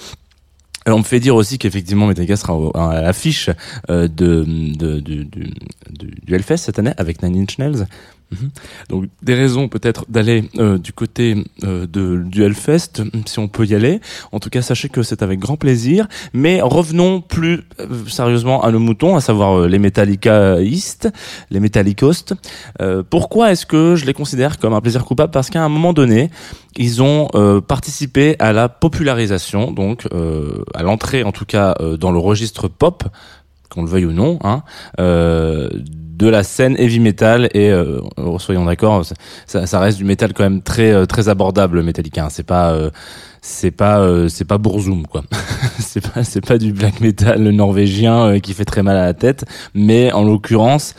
Alors, 0.86 0.98
on 0.98 1.02
me 1.02 1.06
fait 1.06 1.20
dire 1.20 1.34
aussi 1.34 1.58
qu'effectivement 1.58 2.06
Metallica 2.06 2.36
sera 2.36 2.54
à 2.74 3.00
l'affiche 3.00 3.48
euh, 3.88 4.06
du, 4.06 4.74
du, 4.76 5.24
du, 5.24 5.24
du 5.24 6.34
Hellfest 6.34 6.58
cette 6.58 6.78
année 6.78 6.92
avec 6.98 7.22
Nine 7.22 7.42
Inch 7.42 7.58
Nails. 7.58 7.86
Mhm. 8.30 8.50
Donc 8.88 9.04
des 9.22 9.34
raisons 9.34 9.68
peut-être 9.68 10.06
d'aller 10.08 10.48
euh, 10.58 10.78
du 10.78 10.92
côté 10.92 11.44
euh, 11.62 11.86
de, 11.86 12.22
du 12.24 12.42
Hellfest 12.42 13.02
si 13.26 13.38
on 13.38 13.48
peut 13.48 13.66
y 13.66 13.74
aller. 13.74 14.00
En 14.32 14.40
tout 14.40 14.50
cas, 14.50 14.62
sachez 14.62 14.88
que 14.88 15.02
c'est 15.02 15.22
avec 15.22 15.38
grand 15.38 15.56
plaisir. 15.56 16.08
Mais 16.32 16.60
revenons 16.60 17.20
plus 17.20 17.62
euh, 17.80 18.06
sérieusement 18.08 18.62
à 18.62 18.70
nos 18.70 18.78
moutons, 18.78 19.16
à 19.16 19.20
savoir 19.20 19.58
euh, 19.58 19.68
les 19.68 19.78
Metallicaistes, 19.78 21.08
les 21.50 21.60
Metallicostes. 21.60 22.34
Euh, 22.80 23.02
pourquoi 23.08 23.52
est-ce 23.52 23.66
que 23.66 23.96
je 23.96 24.04
les 24.04 24.14
considère 24.14 24.58
comme 24.58 24.72
un 24.72 24.80
plaisir 24.80 25.04
coupable? 25.04 25.30
Parce 25.30 25.50
qu'à 25.50 25.62
un 25.62 25.68
moment 25.68 25.92
donné, 25.92 26.30
ils 26.76 27.02
ont 27.02 27.28
participé 27.68 28.34
à 28.40 28.52
la 28.52 28.68
popularisation, 28.68 29.70
donc 29.70 30.08
à 30.74 30.82
l'entrée 30.82 31.22
en 31.22 31.30
tout 31.30 31.44
cas 31.44 31.76
dans 32.00 32.10
le 32.10 32.18
registre 32.18 32.66
pop, 32.66 33.04
qu'on 33.74 33.82
le 33.82 33.88
veuille 33.88 34.06
ou 34.06 34.12
non, 34.12 34.38
hein, 34.44 34.62
euh, 35.00 35.68
de 36.16 36.28
la 36.28 36.42
scène 36.42 36.76
heavy 36.78 37.00
metal 37.00 37.48
et 37.54 37.70
euh, 37.70 38.00
soyons 38.38 38.64
d'accord, 38.64 39.04
ça, 39.46 39.66
ça 39.66 39.80
reste 39.80 39.98
du 39.98 40.04
métal 40.04 40.32
quand 40.32 40.44
même 40.44 40.62
très 40.62 40.92
euh, 40.92 41.06
très 41.06 41.28
abordable 41.28 41.82
Metallica. 41.82 42.24
hein. 42.26 42.28
C'est 42.30 42.42
pas 42.46 42.72
euh, 42.72 42.90
c'est 43.42 43.70
pas 43.72 44.00
euh, 44.00 44.28
c'est 44.28 44.44
pas 44.44 44.58
Bourzoum 44.58 45.06
quoi. 45.06 45.22
c'est 45.78 46.00
pas 46.12 46.24
c'est 46.24 46.40
pas 46.44 46.58
du 46.58 46.72
black 46.72 47.00
metal 47.00 47.42
norvégien 47.50 48.26
euh, 48.26 48.38
qui 48.38 48.54
fait 48.54 48.64
très 48.64 48.82
mal 48.82 48.96
à 48.96 49.04
la 49.06 49.14
tête, 49.14 49.44
mais 49.74 50.12
en 50.12 50.24
l'occurrence 50.24 50.94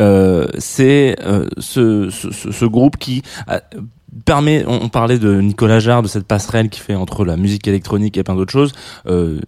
euh, 0.00 0.46
c'est 0.58 1.16
ce, 1.58 2.10
ce, 2.10 2.30
ce- 2.52 2.64
groupe 2.66 2.96
qui 2.98 3.22
permet, 4.24 4.64
on, 4.66 4.88
parlait 4.88 5.18
de 5.18 5.40
Nicolas 5.40 5.80
Jarre, 5.80 6.02
de 6.02 6.08
cette 6.08 6.26
passerelle 6.26 6.68
qui 6.68 6.80
fait 6.80 6.94
entre 6.94 7.24
la 7.24 7.36
musique 7.36 7.66
électronique 7.68 8.16
et 8.16 8.22
plein 8.22 8.34
d'autres 8.34 8.52
choses. 8.52 8.72
Euh, 9.06 9.40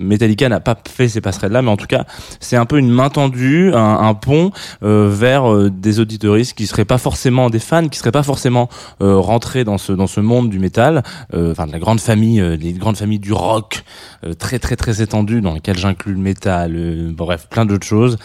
Metallica 0.00 0.48
n'a 0.48 0.60
pas 0.60 0.76
fait 0.88 1.08
ces 1.08 1.20
passerelles-là, 1.20 1.62
mais 1.62 1.70
en 1.70 1.76
tout 1.76 1.86
cas, 1.86 2.04
c'est 2.40 2.56
un 2.56 2.66
peu 2.66 2.78
une 2.78 2.90
main 2.90 3.10
tendue, 3.10 3.72
un, 3.74 4.14
pont 4.14 4.52
euh, 4.82 5.10
vers 5.12 5.52
euh, 5.52 5.70
des 5.70 5.98
auditoristes 5.98 6.56
qui 6.56 6.66
seraient 6.66 6.84
pas 6.84 6.98
forcément 6.98 7.50
des 7.50 7.58
fans, 7.58 7.88
qui 7.88 7.98
seraient 7.98 8.12
pas 8.12 8.22
forcément 8.22 8.68
rentrés 9.00 9.64
dans 9.64 9.78
ce 9.78 9.92
dans 9.92 10.06
ce 10.06 10.20
monde 10.20 10.50
du 10.50 10.58
métal, 10.58 11.02
enfin 11.32 11.66
de 11.66 11.72
la 11.72 11.78
grande 11.78 12.00
famille, 12.00 12.40
des 12.58 12.72
grandes 12.72 12.96
familles 12.96 13.18
du 13.18 13.32
rock, 13.32 13.82
très 14.38 14.58
très 14.58 14.76
très 14.76 15.02
étendues, 15.02 15.40
dans 15.40 15.54
lesquelles 15.54 15.78
j'inclus 15.78 16.12
le 16.12 16.20
métal, 16.20 17.12
bref, 17.12 17.48
plein 17.50 17.64
d'autres 17.64 17.86
choses. 17.86 18.18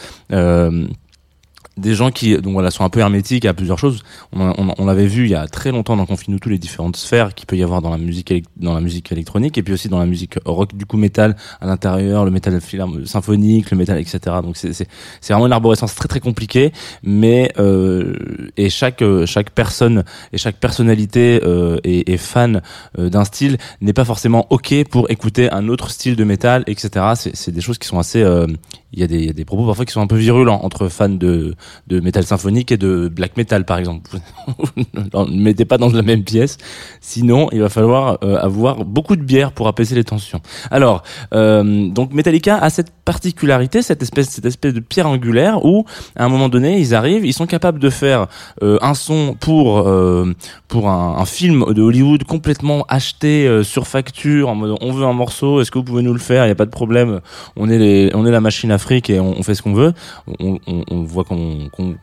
Des 1.78 1.96
gens 1.96 2.12
qui 2.12 2.38
donc 2.38 2.54
voilà 2.54 2.70
sont 2.70 2.84
un 2.84 2.90
peu 2.90 3.00
hermétiques 3.00 3.46
à 3.46 3.54
plusieurs 3.54 3.80
choses. 3.80 4.04
On, 4.32 4.86
l'avait 4.86 5.08
vu 5.08 5.26
il 5.26 5.32
y 5.32 5.36
a 5.36 5.48
très 5.48 5.72
longtemps 5.72 5.96
dans 5.96 6.06
Confine 6.06 6.40
tous 6.40 6.50
les 6.50 6.60
différentes 6.60 6.98
sphères 6.98 7.34
qu'il 7.34 7.48
peut 7.48 7.58
y 7.58 7.64
avoir 7.64 7.82
dans 7.82 7.90
la 7.90 7.98
musique 7.98 8.32
dans 8.58 8.74
la 8.74 8.82
musique 8.82 9.12
électronique 9.12 9.58
et 9.58 9.64
puis 9.64 9.74
aussi 9.74 9.90
dans 9.90 9.98
la 9.98 10.06
musique 10.06 10.36
rock 10.46 10.76
du 10.76 10.86
coup 10.86 10.98
métal 10.98 11.36
à 11.62 11.66
l'intérieur, 11.66 12.26
le 12.26 12.32
métal 12.32 12.60
symphonique, 13.06 13.72
le 13.72 13.78
métal 13.78 13.98
etc. 13.98 14.20
Donc 14.44 14.58
c'est 14.58 14.74
c'est 14.74 14.88
c'est 15.20 15.34
vraiment 15.34 15.48
une 15.48 15.54
arborescence 15.54 15.96
très 15.96 16.08
très 16.08 16.20
compliquée, 16.20 16.74
mais 17.02 17.52
euh, 17.58 18.14
et 18.58 18.70
chaque 18.70 19.02
euh, 19.02 19.26
chaque 19.26 19.50
personne 19.50 20.04
et 20.32 20.38
chaque 20.38 20.58
personnalité 20.58 21.42
euh, 21.44 21.78
est, 21.84 22.08
est 22.08 22.18
fan 22.18 22.62
euh, 23.00 23.10
d'un 23.10 23.24
style 23.26 23.58
n'est 23.82 23.94
pas 23.94 24.06
forcément 24.06 24.46
ok 24.52 24.84
pour 24.90 25.10
écouter 25.10 25.50
un 25.52 25.68
autre 25.70 25.90
style 25.90 26.16
de 26.16 26.24
métal 26.24 26.64
etc. 26.68 27.14
C'est 27.16 27.36
c'est 27.36 27.52
des 27.52 27.62
choses 27.62 27.78
qui 27.78 27.88
sont 27.88 28.00
assez 28.00 28.22
euh, 28.22 28.48
il 28.92 29.00
y 29.00 29.04
a 29.04 29.08
des 29.08 29.20
il 29.20 29.26
y 29.26 29.30
a 29.30 29.34
des 29.34 29.46
propos 29.46 29.66
parfois 29.66 29.86
qui 29.86 29.94
sont 29.94 30.02
un 30.02 30.08
peu 30.08 30.18
virulents 30.18 30.60
entre 30.64 30.88
fans 30.88 31.10
de 31.10 31.56
de 31.88 32.00
métal 32.00 32.24
symphonique 32.24 32.72
et 32.72 32.78
de 32.78 33.08
black 33.08 33.38
metal 33.38 33.66
par 33.66 33.78
exemple. 33.78 34.12
ne 34.78 35.42
mettez 35.42 35.66
pas 35.66 35.78
dans 35.78 35.90
la 35.90 36.02
même 36.02 36.24
pièce, 36.24 36.58
sinon 37.02 37.50
il 37.52 37.62
va 37.62 37.70
falloir 37.70 38.18
euh, 38.24 38.38
avoir 38.38 38.86
beaucoup 38.86 39.16
de 39.16 39.24
bière 39.24 39.52
pour 39.52 39.68
apaiser 39.68 39.96
les 39.96 40.04
tensions. 40.04 40.42
Alors 40.72 41.04
euh, 41.34 41.88
donc 41.90 42.14
Metallica 42.14 42.58
a 42.58 42.70
cette 42.70 42.92
particularité, 43.06 43.82
cette 43.82 44.02
espèce 44.02 44.30
cette 44.30 44.46
espèce 44.46 44.74
de 44.74 44.80
pierre 44.80 45.08
angulaire 45.08 45.66
où 45.66 45.86
à 46.16 46.26
un 46.26 46.30
moment 46.30 46.50
donné 46.50 46.80
ils 46.80 46.96
arrivent, 46.96 47.26
ils 47.26 47.34
sont 47.34 47.48
capables 47.48 47.80
de 47.80 47.90
faire 47.90 48.28
euh, 48.62 48.78
un 48.82 48.94
son 48.94 49.36
pour 49.40 49.80
euh, 49.80 50.34
pour 50.68 50.90
un, 50.90 51.18
un 51.18 51.26
film 51.26 51.66
de 51.74 51.82
Hollywood 51.82 52.24
complètement 52.24 52.86
acheté 52.88 53.48
euh, 53.48 53.64
sur 53.64 53.88
facture 53.88 54.50
en 54.50 54.56
mode 54.56 54.78
on 54.82 54.92
veut 54.92 55.06
un 55.06 55.14
morceau, 55.14 55.62
est-ce 55.62 55.72
que 55.72 55.78
vous 55.78 55.84
pouvez 55.84 56.04
nous 56.04 56.14
le 56.14 56.20
faire? 56.20 56.46
Il 56.46 56.50
y 56.50 56.52
a 56.52 56.56
pas 56.56 56.66
de 56.66 56.72
problème, 56.72 57.20
on 57.56 57.70
est 57.70 57.78
les 57.78 58.12
on 58.14 58.26
est 58.26 58.32
la 58.32 58.42
machine 58.42 58.72
Afrique 58.72 59.10
et 59.10 59.20
on, 59.20 59.38
on 59.38 59.44
fait 59.44 59.56
ce 59.56 59.62
qu'on 59.62 59.74
veut. 59.74 59.94
On, 60.40 60.58
on, 60.68 60.84
on 60.90 61.04
voit 61.04 61.24
qu'on 61.24 61.70
qu'on 61.72 61.96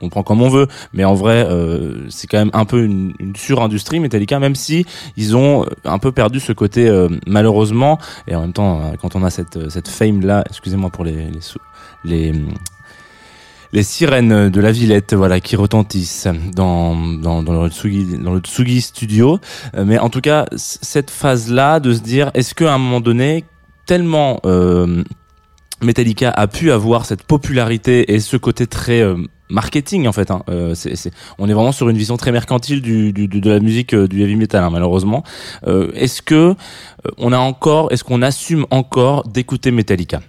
on 0.00 0.08
prend 0.08 0.22
comme 0.22 0.42
on 0.42 0.48
veut, 0.48 0.68
mais 0.92 1.04
en 1.04 1.14
vrai, 1.14 1.46
euh, 1.48 2.06
c'est 2.08 2.26
quand 2.26 2.38
même 2.38 2.50
un 2.52 2.64
peu 2.64 2.84
une, 2.84 3.14
une 3.18 3.34
surindustrie 3.34 4.00
Metallica, 4.00 4.38
même 4.38 4.54
si 4.54 4.86
ils 5.16 5.36
ont 5.36 5.66
un 5.84 5.98
peu 5.98 6.12
perdu 6.12 6.40
ce 6.40 6.52
côté 6.52 6.88
euh, 6.88 7.08
malheureusement, 7.26 7.98
et 8.26 8.34
en 8.36 8.42
même 8.42 8.52
temps, 8.52 8.80
euh, 8.80 8.92
quand 9.00 9.16
on 9.16 9.24
a 9.24 9.30
cette 9.30 9.70
cette 9.70 9.88
fame 9.88 10.20
là, 10.20 10.44
excusez-moi 10.48 10.90
pour 10.90 11.04
les 11.04 11.30
les, 11.30 11.40
sou- 11.40 11.58
les 13.72 13.82
sirènes 13.82 14.48
de 14.48 14.60
la 14.60 14.72
Villette, 14.72 15.12
voilà, 15.14 15.40
qui 15.40 15.56
retentissent 15.56 16.28
dans 16.54 16.94
dans, 17.18 17.42
le 17.42 17.68
Tsugi 17.68 18.18
dans 18.18 18.32
le 18.32 18.40
Tsugi 18.40 18.80
Studio, 18.80 19.40
Euh, 19.74 19.84
mais 19.84 19.98
en 19.98 20.08
tout 20.08 20.20
cas, 20.22 20.46
cette 20.56 21.10
phase 21.10 21.50
là 21.50 21.80
de 21.80 21.92
se 21.92 22.00
dire, 22.00 22.30
est-ce 22.34 22.54
qu'à 22.54 22.72
un 22.72 22.78
moment 22.78 23.00
donné, 23.00 23.44
tellement 23.86 24.40
euh, 24.46 25.02
Metallica 25.82 26.30
a 26.30 26.46
pu 26.46 26.72
avoir 26.72 27.04
cette 27.04 27.22
popularité 27.24 28.12
et 28.14 28.20
ce 28.20 28.36
côté 28.36 28.66
très 28.66 29.00
euh, 29.00 29.16
marketing 29.50 30.06
en 30.06 30.12
fait. 30.12 30.30
Hein. 30.30 30.42
Euh, 30.48 30.74
c'est, 30.74 30.96
c'est- 30.96 31.12
on 31.38 31.48
est 31.48 31.52
vraiment 31.52 31.72
sur 31.72 31.88
une 31.88 31.96
vision 31.96 32.16
très 32.16 32.32
mercantile 32.32 32.82
du- 32.82 33.12
du- 33.12 33.28
de 33.28 33.50
la 33.50 33.60
musique 33.60 33.94
euh, 33.94 34.06
du 34.08 34.22
heavy 34.22 34.36
metal 34.36 34.62
hein, 34.64 34.70
malheureusement. 34.70 35.22
Euh, 35.66 35.90
est-ce 35.94 36.22
que 36.22 36.34
euh, 36.34 36.54
on 37.18 37.32
a 37.32 37.38
encore, 37.38 37.92
est-ce 37.92 38.04
qu'on 38.04 38.22
assume 38.22 38.66
encore 38.70 39.26
d'écouter 39.28 39.70
Metallica? 39.70 40.20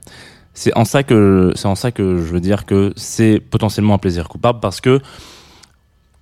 C'est 0.53 0.75
en 0.77 0.83
ça 0.83 1.03
que 1.03 1.51
c'est 1.55 1.67
en 1.67 1.75
ça 1.75 1.91
que 1.91 2.17
je 2.17 2.33
veux 2.33 2.41
dire 2.41 2.65
que 2.65 2.91
c'est 2.97 3.39
potentiellement 3.39 3.93
un 3.93 3.97
plaisir 3.97 4.27
coupable 4.27 4.59
parce 4.59 4.81
que 4.81 4.99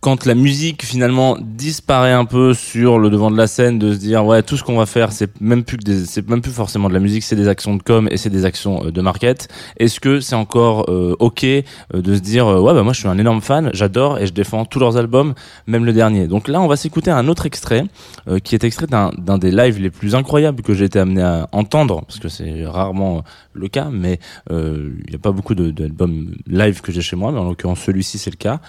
quand 0.07 0.25
la 0.25 0.35
musique 0.35 0.85
finalement 0.85 1.37
disparaît 1.41 2.13
un 2.13 2.23
peu 2.23 2.53
sur 2.53 2.97
le 2.97 3.09
devant 3.09 3.29
de 3.29 3.35
la 3.35 3.45
scène 3.45 3.77
de 3.77 3.91
se 3.91 3.97
dire 3.97 4.25
ouais 4.25 4.41
tout 4.41 4.55
ce 4.55 4.63
qu'on 4.63 4.77
va 4.77 4.85
faire 4.85 5.11
c'est 5.11 5.29
même 5.41 5.65
plus 5.65 5.75
que 5.75 5.83
des 5.83 6.05
c'est 6.05 6.25
même 6.29 6.41
plus 6.41 6.53
forcément 6.53 6.87
de 6.87 6.93
la 6.93 7.01
musique 7.01 7.23
c'est 7.23 7.35
des 7.35 7.49
actions 7.49 7.75
de 7.75 7.83
com 7.83 8.07
et 8.09 8.15
c'est 8.15 8.29
des 8.29 8.45
actions 8.45 8.85
euh, 8.85 8.91
de 8.93 9.01
market. 9.01 9.49
Est-ce 9.75 9.99
que 9.99 10.21
c'est 10.21 10.35
encore 10.35 10.85
euh, 10.87 11.17
ok 11.19 11.43
euh, 11.43 11.61
de 11.91 12.15
se 12.15 12.21
dire 12.21 12.47
euh, 12.47 12.61
ouais 12.61 12.73
bah 12.73 12.83
moi 12.83 12.93
je 12.93 12.99
suis 12.99 13.09
un 13.09 13.17
énorme 13.17 13.41
fan 13.41 13.69
j'adore 13.73 14.17
et 14.17 14.27
je 14.27 14.31
défends 14.31 14.63
tous 14.63 14.79
leurs 14.79 14.95
albums 14.95 15.33
même 15.65 15.83
le 15.83 15.91
dernier. 15.91 16.27
Donc 16.27 16.47
là 16.47 16.61
on 16.61 16.67
va 16.67 16.77
s'écouter 16.77 17.11
un 17.11 17.27
autre 17.27 17.45
extrait 17.45 17.83
euh, 18.29 18.39
qui 18.39 18.55
est 18.55 18.63
extrait 18.63 18.87
d'un 18.87 19.11
d'un 19.17 19.37
des 19.37 19.51
lives 19.51 19.77
les 19.77 19.89
plus 19.89 20.15
incroyables 20.15 20.61
que 20.61 20.73
j'ai 20.73 20.85
été 20.85 20.99
amené 20.99 21.21
à 21.21 21.49
entendre 21.51 22.05
parce 22.07 22.19
que 22.19 22.29
c'est 22.29 22.65
rarement 22.65 23.25
le 23.51 23.67
cas 23.67 23.89
mais 23.91 24.21
euh, 24.51 24.89
il 25.03 25.09
n'y 25.09 25.15
a 25.17 25.19
pas 25.19 25.33
beaucoup 25.33 25.53
d'albums 25.53 26.33
live 26.47 26.79
que 26.79 26.93
j'ai 26.93 27.01
chez 27.01 27.17
moi 27.17 27.33
mais 27.33 27.39
en 27.39 27.43
l'occurrence 27.49 27.81
celui-ci 27.81 28.17
c'est 28.17 28.31
le 28.31 28.37
cas 28.37 28.61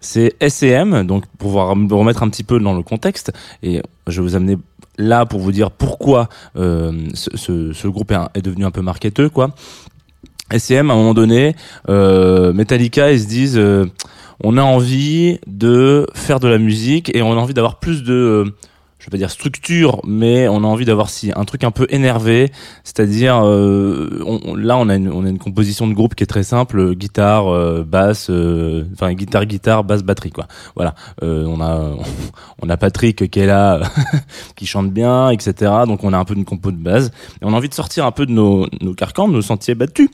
c'est 0.00 0.34
S&M, 0.40 1.04
donc 1.04 1.26
pour 1.26 1.48
pouvoir 1.48 1.76
me 1.76 1.92
remettre 1.92 2.22
un 2.22 2.28
petit 2.28 2.44
peu 2.44 2.58
dans 2.60 2.74
le 2.74 2.82
contexte, 2.82 3.32
et 3.62 3.82
je 4.06 4.20
vais 4.20 4.28
vous 4.28 4.36
amener 4.36 4.56
là 4.98 5.26
pour 5.26 5.40
vous 5.40 5.52
dire 5.52 5.70
pourquoi 5.70 6.28
euh, 6.56 6.92
ce, 7.14 7.88
groupe 7.88 8.12
est, 8.34 8.42
devenu 8.42 8.64
un 8.64 8.70
peu 8.70 8.82
marketeux, 8.82 9.28
quoi. 9.28 9.50
S&M, 10.52 10.90
à 10.90 10.94
un 10.94 10.96
moment 10.96 11.14
donné, 11.14 11.56
euh, 11.88 12.52
Metallica, 12.52 13.10
ils 13.12 13.20
se 13.20 13.26
disent, 13.26 13.58
euh, 13.58 13.86
on 14.42 14.56
a 14.56 14.62
envie 14.62 15.38
de 15.46 16.06
faire 16.14 16.40
de 16.40 16.48
la 16.48 16.58
musique 16.58 17.14
et 17.14 17.22
on 17.22 17.32
a 17.32 17.36
envie 17.36 17.54
d'avoir 17.54 17.80
plus 17.80 18.04
de, 18.04 18.54
je 19.06 19.10
vais 19.10 19.18
pas 19.18 19.18
dire 19.18 19.30
structure, 19.30 20.00
mais 20.04 20.48
on 20.48 20.64
a 20.64 20.66
envie 20.66 20.84
d'avoir 20.84 21.10
si 21.10 21.30
un 21.36 21.44
truc 21.44 21.62
un 21.62 21.70
peu 21.70 21.86
énervé, 21.90 22.50
c'est-à-dire 22.82 23.40
euh, 23.44 24.56
là 24.56 24.76
on 24.78 24.88
a 24.88 24.96
une 24.96 25.12
on 25.12 25.24
a 25.24 25.28
une 25.28 25.38
composition 25.38 25.86
de 25.86 25.94
groupe 25.94 26.16
qui 26.16 26.24
est 26.24 26.26
très 26.26 26.42
simple, 26.42 26.96
guitare, 26.96 27.46
euh, 27.46 27.84
basse, 27.84 28.30
euh, 28.30 28.84
enfin 28.94 29.12
guitare 29.14 29.46
guitare, 29.46 29.84
basse 29.84 30.02
batterie 30.02 30.32
quoi. 30.32 30.48
Voilà, 30.74 30.96
Euh, 31.22 31.44
on 31.46 31.60
a 31.60 31.94
on 32.62 32.68
a 32.68 32.76
Patrick 32.76 33.30
qui 33.30 33.38
est 33.38 33.46
là, 33.46 33.80
qui 34.56 34.66
chante 34.66 34.90
bien, 34.90 35.30
etc. 35.30 35.70
Donc 35.86 36.02
on 36.02 36.12
a 36.12 36.18
un 36.18 36.24
peu 36.24 36.34
une 36.34 36.44
compo 36.44 36.72
de 36.72 36.76
base 36.76 37.12
et 37.40 37.44
on 37.44 37.52
a 37.52 37.56
envie 37.56 37.68
de 37.68 37.74
sortir 37.74 38.06
un 38.06 38.12
peu 38.12 38.26
de 38.26 38.32
nos 38.32 38.66
nos 38.80 38.94
carcans, 38.94 39.28
de 39.28 39.34
nos 39.34 39.42
sentiers 39.42 39.76
battus, 39.76 40.10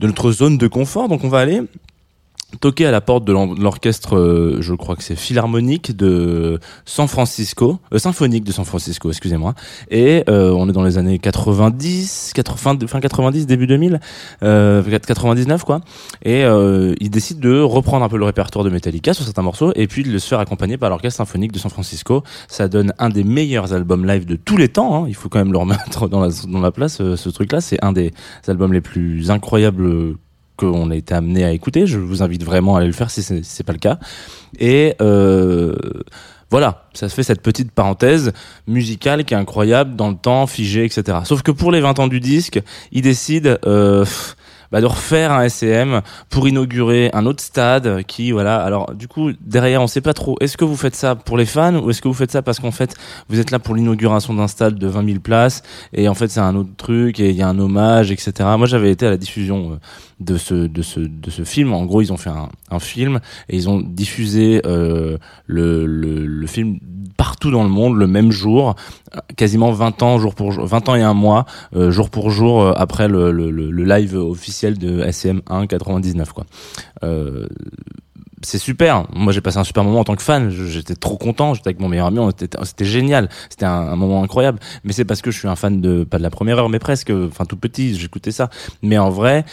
de 0.00 0.08
notre 0.08 0.32
zone 0.32 0.58
de 0.58 0.66
confort. 0.66 1.08
Donc 1.08 1.22
on 1.22 1.28
va 1.28 1.38
aller 1.38 1.62
toqué 2.60 2.86
à 2.86 2.90
la 2.90 3.00
porte 3.00 3.24
de 3.24 3.32
l'orchestre, 3.32 4.16
euh, 4.16 4.58
je 4.60 4.74
crois 4.74 4.96
que 4.96 5.02
c'est 5.02 5.16
philharmonique 5.16 5.96
de 5.96 6.58
San 6.84 7.08
Francisco, 7.08 7.78
euh, 7.92 7.98
symphonique 7.98 8.44
de 8.44 8.52
San 8.52 8.64
Francisco, 8.64 9.08
excusez-moi. 9.10 9.54
Et 9.90 10.24
euh, 10.28 10.50
on 10.52 10.68
est 10.68 10.72
dans 10.72 10.82
les 10.82 10.98
années 10.98 11.18
90, 11.18 12.32
80, 12.34 12.86
fin 12.86 13.00
90, 13.00 13.46
début 13.46 13.66
2000, 13.66 14.00
euh, 14.42 14.82
99 14.82 15.64
quoi. 15.64 15.80
Et 16.22 16.44
euh, 16.44 16.94
il 17.00 17.10
décide 17.10 17.40
de 17.40 17.60
reprendre 17.60 18.04
un 18.04 18.08
peu 18.08 18.18
le 18.18 18.24
répertoire 18.24 18.64
de 18.64 18.70
Metallica 18.70 19.14
sur 19.14 19.24
certains 19.24 19.42
morceaux 19.42 19.72
et 19.74 19.86
puis 19.86 20.02
de 20.02 20.18
se 20.18 20.28
faire 20.28 20.38
accompagner 20.40 20.76
par 20.76 20.90
l'orchestre 20.90 21.18
symphonique 21.18 21.52
de 21.52 21.58
San 21.58 21.70
Francisco. 21.70 22.22
Ça 22.48 22.68
donne 22.68 22.92
un 22.98 23.08
des 23.08 23.24
meilleurs 23.24 23.72
albums 23.72 24.06
live 24.06 24.26
de 24.26 24.36
tous 24.36 24.56
les 24.56 24.68
temps. 24.68 25.04
hein. 25.04 25.06
Il 25.08 25.14
faut 25.14 25.28
quand 25.28 25.38
même 25.38 25.52
le 25.52 25.58
remettre 25.58 26.08
dans 26.08 26.20
la, 26.20 26.28
dans 26.48 26.60
la 26.60 26.70
place. 26.72 27.00
euh, 27.00 27.16
ce 27.16 27.28
truc-là, 27.30 27.60
c'est 27.60 27.82
un 27.84 27.92
des 27.92 28.12
albums 28.46 28.72
les 28.72 28.80
plus 28.80 29.30
incroyables 29.30 30.16
qu'on 30.56 30.90
a 30.90 30.96
été 30.96 31.14
amené 31.14 31.44
à 31.44 31.52
écouter. 31.52 31.86
Je 31.86 31.98
vous 31.98 32.22
invite 32.22 32.44
vraiment 32.44 32.76
à 32.76 32.78
aller 32.78 32.86
le 32.86 32.92
faire 32.92 33.10
si 33.10 33.22
c'est 33.22 33.42
si 33.42 33.50
c'est 33.50 33.64
pas 33.64 33.72
le 33.72 33.78
cas. 33.78 33.98
Et 34.58 34.94
euh, 35.00 35.74
voilà, 36.50 36.84
ça 36.92 37.08
se 37.08 37.14
fait 37.14 37.22
cette 37.22 37.40
petite 37.40 37.72
parenthèse 37.72 38.32
musicale 38.66 39.24
qui 39.24 39.32
est 39.32 39.38
incroyable 39.38 39.96
dans 39.96 40.10
le 40.10 40.16
temps, 40.16 40.46
figé, 40.46 40.84
etc. 40.84 41.18
Sauf 41.24 41.42
que 41.42 41.50
pour 41.50 41.72
les 41.72 41.80
20 41.80 41.98
ans 41.98 42.08
du 42.08 42.20
disque, 42.20 42.60
ils 42.92 43.00
décident 43.00 43.56
euh, 43.64 44.04
bah, 44.72 44.80
de 44.80 44.86
refaire 44.86 45.32
un 45.32 45.46
SCM 45.48 46.00
pour 46.30 46.48
inaugurer 46.48 47.10
un 47.12 47.26
autre 47.26 47.42
stade 47.42 48.04
qui, 48.04 48.32
voilà. 48.32 48.62
Alors, 48.62 48.94
du 48.94 49.06
coup, 49.06 49.30
derrière, 49.42 49.82
on 49.82 49.86
sait 49.86 50.00
pas 50.00 50.14
trop. 50.14 50.36
Est-ce 50.40 50.56
que 50.56 50.64
vous 50.64 50.76
faites 50.76 50.94
ça 50.94 51.14
pour 51.14 51.36
les 51.36 51.44
fans 51.44 51.76
ou 51.76 51.90
est-ce 51.90 52.00
que 52.00 52.08
vous 52.08 52.14
faites 52.14 52.30
ça 52.30 52.40
parce 52.40 52.58
qu'en 52.58 52.70
fait, 52.70 52.96
vous 53.28 53.38
êtes 53.38 53.50
là 53.50 53.58
pour 53.58 53.74
l'inauguration 53.74 54.32
d'un 54.32 54.48
stade 54.48 54.78
de 54.78 54.86
20 54.86 55.06
000 55.06 55.20
places 55.20 55.62
et 55.92 56.08
en 56.08 56.14
fait, 56.14 56.28
c'est 56.28 56.40
un 56.40 56.56
autre 56.56 56.74
truc 56.78 57.20
et 57.20 57.28
il 57.30 57.36
y 57.36 57.42
a 57.42 57.48
un 57.48 57.58
hommage, 57.58 58.10
etc. 58.10 58.32
Moi, 58.56 58.66
j'avais 58.66 58.90
été 58.90 59.06
à 59.06 59.10
la 59.10 59.18
diffusion 59.18 59.72
euh, 59.72 59.76
de 60.24 60.36
ce 60.36 60.54
de 60.54 60.82
ce 60.82 61.00
de 61.00 61.30
ce 61.30 61.44
film. 61.44 61.72
En 61.72 61.84
gros, 61.84 62.02
ils 62.02 62.12
ont 62.12 62.16
fait 62.16 62.30
un, 62.30 62.78
film 62.78 63.20
et 63.50 63.56
ils 63.56 63.68
ont 63.68 63.80
diffusé 63.80 64.62
euh, 64.64 65.18
le, 65.46 65.86
le 65.86 66.46
film 66.46 66.78
partout 67.18 67.50
dans 67.50 67.62
le 67.62 67.68
monde 67.68 67.96
le 67.96 68.06
même 68.06 68.32
jour, 68.32 68.74
euh, 69.14 69.18
quasiment 69.36 69.70
20 69.72 70.02
ans 70.02 70.18
jour 70.18 70.34
pour 70.34 70.52
jour, 70.52 70.66
20 70.66 70.88
ans 70.88 70.94
et 70.96 71.02
un 71.02 71.14
mois 71.14 71.44
euh, 71.76 71.90
jour 71.90 72.08
pour 72.08 72.30
jour 72.30 72.66
après 72.76 73.08
le, 73.08 73.30
le, 73.30 73.84
live 73.84 74.16
officiel 74.16 74.78
de 74.78 75.00
SM 75.00 75.42
1 75.48 75.66
99 75.66 76.32
quoi. 76.32 76.46
C'est 78.44 78.58
super. 78.58 79.06
Moi, 79.14 79.32
j'ai 79.32 79.40
passé 79.40 79.58
un 79.58 79.64
super 79.64 79.84
moment 79.84 80.00
en 80.00 80.04
tant 80.04 80.16
que 80.16 80.22
fan. 80.22 80.50
J'étais 80.50 80.96
trop 80.96 81.16
content. 81.16 81.54
J'étais 81.54 81.68
avec 81.68 81.80
mon 81.80 81.88
meilleur 81.88 82.08
ami. 82.08 82.18
C'était 82.36 82.84
génial. 82.84 83.28
C'était 83.48 83.66
un, 83.66 83.70
un 83.70 83.96
moment 83.96 84.22
incroyable. 84.22 84.58
Mais 84.82 84.92
c'est 84.92 85.04
parce 85.04 85.22
que 85.22 85.30
je 85.30 85.38
suis 85.38 85.48
un 85.48 85.54
fan 85.54 85.80
de 85.80 86.02
pas 86.02 86.18
de 86.18 86.24
la 86.24 86.30
première 86.30 86.58
heure, 86.58 86.68
mais 86.68 86.80
presque. 86.80 87.10
Enfin, 87.10 87.44
tout 87.44 87.56
petit, 87.56 87.94
j'écoutais 87.94 88.32
ça. 88.32 88.50
Mais 88.82 88.98
en 88.98 89.10
vrai, 89.10 89.44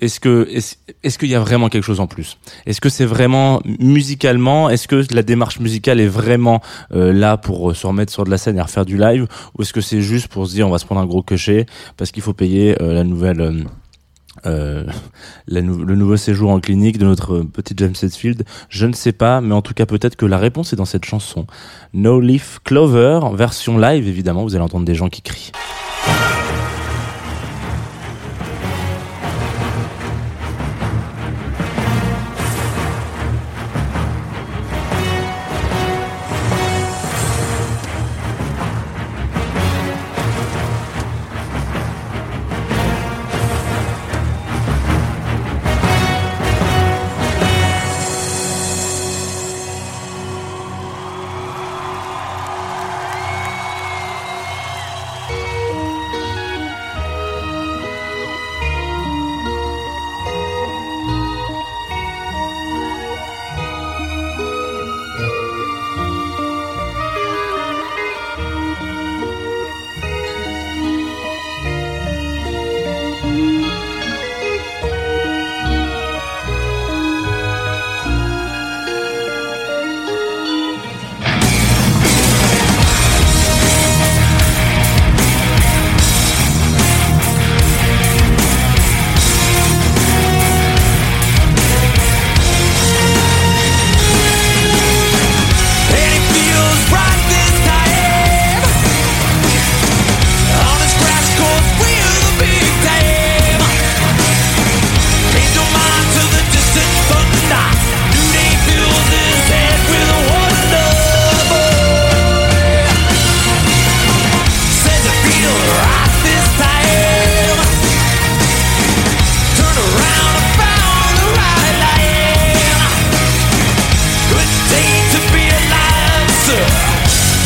est-ce 0.00 0.20
que 0.20 0.48
est-ce 0.50 0.76
est-ce 1.02 1.18
qu'il 1.18 1.28
y 1.28 1.34
a 1.34 1.40
vraiment 1.40 1.68
quelque 1.68 1.84
chose 1.84 2.00
en 2.00 2.06
plus? 2.06 2.38
Est-ce 2.66 2.80
que 2.80 2.88
c'est 2.88 3.04
vraiment 3.04 3.60
musicalement? 3.78 4.68
Est-ce 4.70 4.88
que 4.88 5.04
la 5.12 5.22
démarche 5.22 5.60
musicale 5.60 6.00
est 6.00 6.06
vraiment 6.06 6.60
euh, 6.92 7.12
là 7.12 7.36
pour 7.36 7.70
euh, 7.70 7.74
se 7.74 7.86
remettre 7.86 8.12
sur 8.12 8.24
de 8.24 8.30
la 8.30 8.38
scène 8.38 8.56
et 8.58 8.60
refaire 8.60 8.84
du 8.84 8.96
live? 8.96 9.26
Ou 9.56 9.62
est-ce 9.62 9.72
que 9.72 9.80
c'est 9.80 10.00
juste 10.00 10.28
pour 10.28 10.46
se 10.46 10.52
dire 10.52 10.66
on 10.66 10.70
va 10.70 10.78
se 10.78 10.86
prendre 10.86 11.00
un 11.00 11.06
gros 11.06 11.22
cachet 11.22 11.66
parce 11.96 12.10
qu'il 12.10 12.22
faut 12.22 12.32
payer 12.32 12.80
euh, 12.82 12.94
la 12.94 13.04
nouvelle 13.04 13.40
euh, 13.40 13.64
euh, 14.46 14.84
le 15.46 15.60
nouveau 15.62 16.16
séjour 16.16 16.50
en 16.50 16.60
clinique 16.60 16.98
de 16.98 17.06
notre 17.06 17.40
petit 17.40 17.74
James 17.76 17.94
Hetfield? 18.00 18.44
Je 18.68 18.86
ne 18.86 18.92
sais 18.92 19.12
pas, 19.12 19.40
mais 19.40 19.54
en 19.54 19.62
tout 19.62 19.74
cas 19.74 19.86
peut-être 19.86 20.16
que 20.16 20.26
la 20.26 20.38
réponse 20.38 20.72
est 20.72 20.76
dans 20.76 20.84
cette 20.84 21.04
chanson. 21.04 21.46
No 21.94 22.20
Leaf 22.20 22.60
Clover, 22.64 23.20
version 23.34 23.78
live 23.78 24.06
évidemment, 24.06 24.44
vous 24.44 24.54
allez 24.54 24.64
entendre 24.64 24.84
des 24.84 24.94
gens 24.94 25.08
qui 25.08 25.22
crient. 25.22 25.52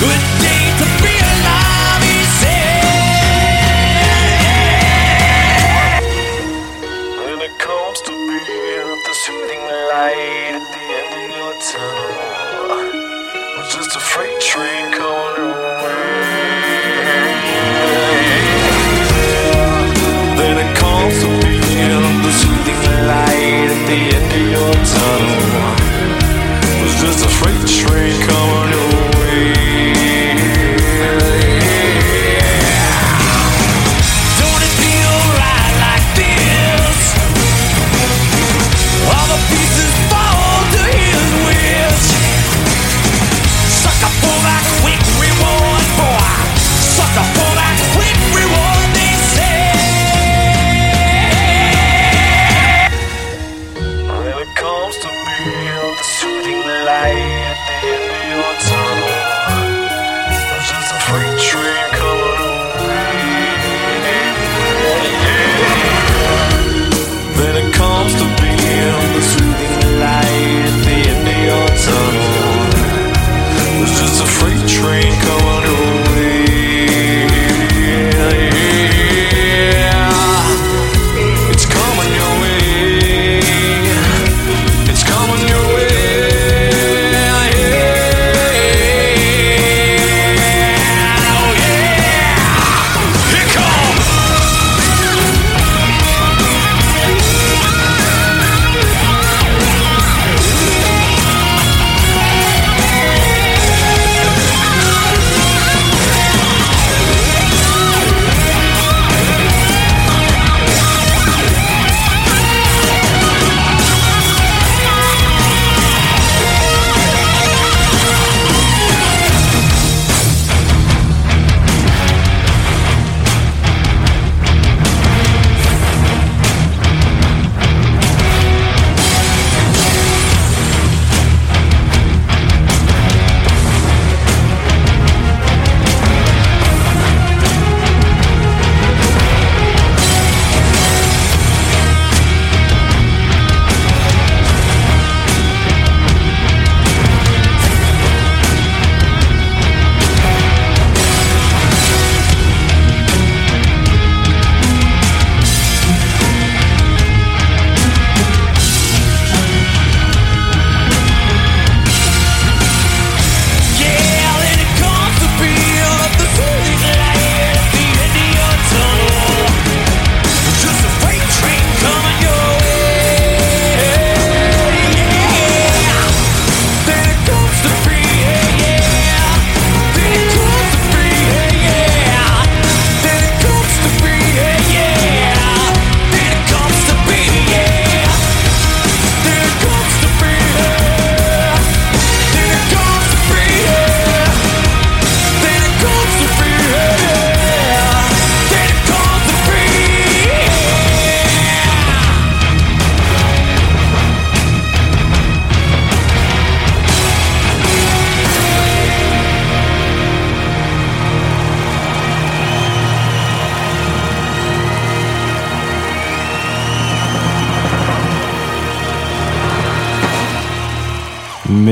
Good 0.02 0.42
day. 0.42 0.61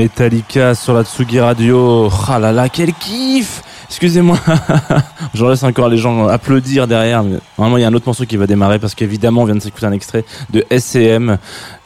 Metallica 0.01 0.73
sur 0.73 0.95
la 0.95 1.03
Tsugi 1.03 1.39
Radio. 1.39 2.09
Ah 2.27 2.39
là 2.39 2.51
là, 2.51 2.69
quel 2.69 2.91
kiff 2.91 3.61
Excusez-moi, 3.91 4.39
je 5.33 5.45
laisse 5.45 5.63
encore 5.63 5.89
les 5.89 5.97
gens 5.97 6.25
applaudir 6.29 6.87
derrière. 6.87 7.23
Mais 7.23 7.39
normalement, 7.57 7.77
il 7.77 7.81
y 7.81 7.83
a 7.83 7.89
un 7.89 7.93
autre 7.93 8.05
morceau 8.05 8.25
qui 8.25 8.37
va 8.37 8.47
démarrer 8.47 8.79
parce 8.79 8.95
qu'évidemment, 8.95 9.41
on 9.41 9.45
vient 9.45 9.55
de 9.55 9.59
s'écouter 9.59 9.85
un 9.85 9.91
extrait 9.91 10.23
de 10.49 10.63
SCM 10.71 11.37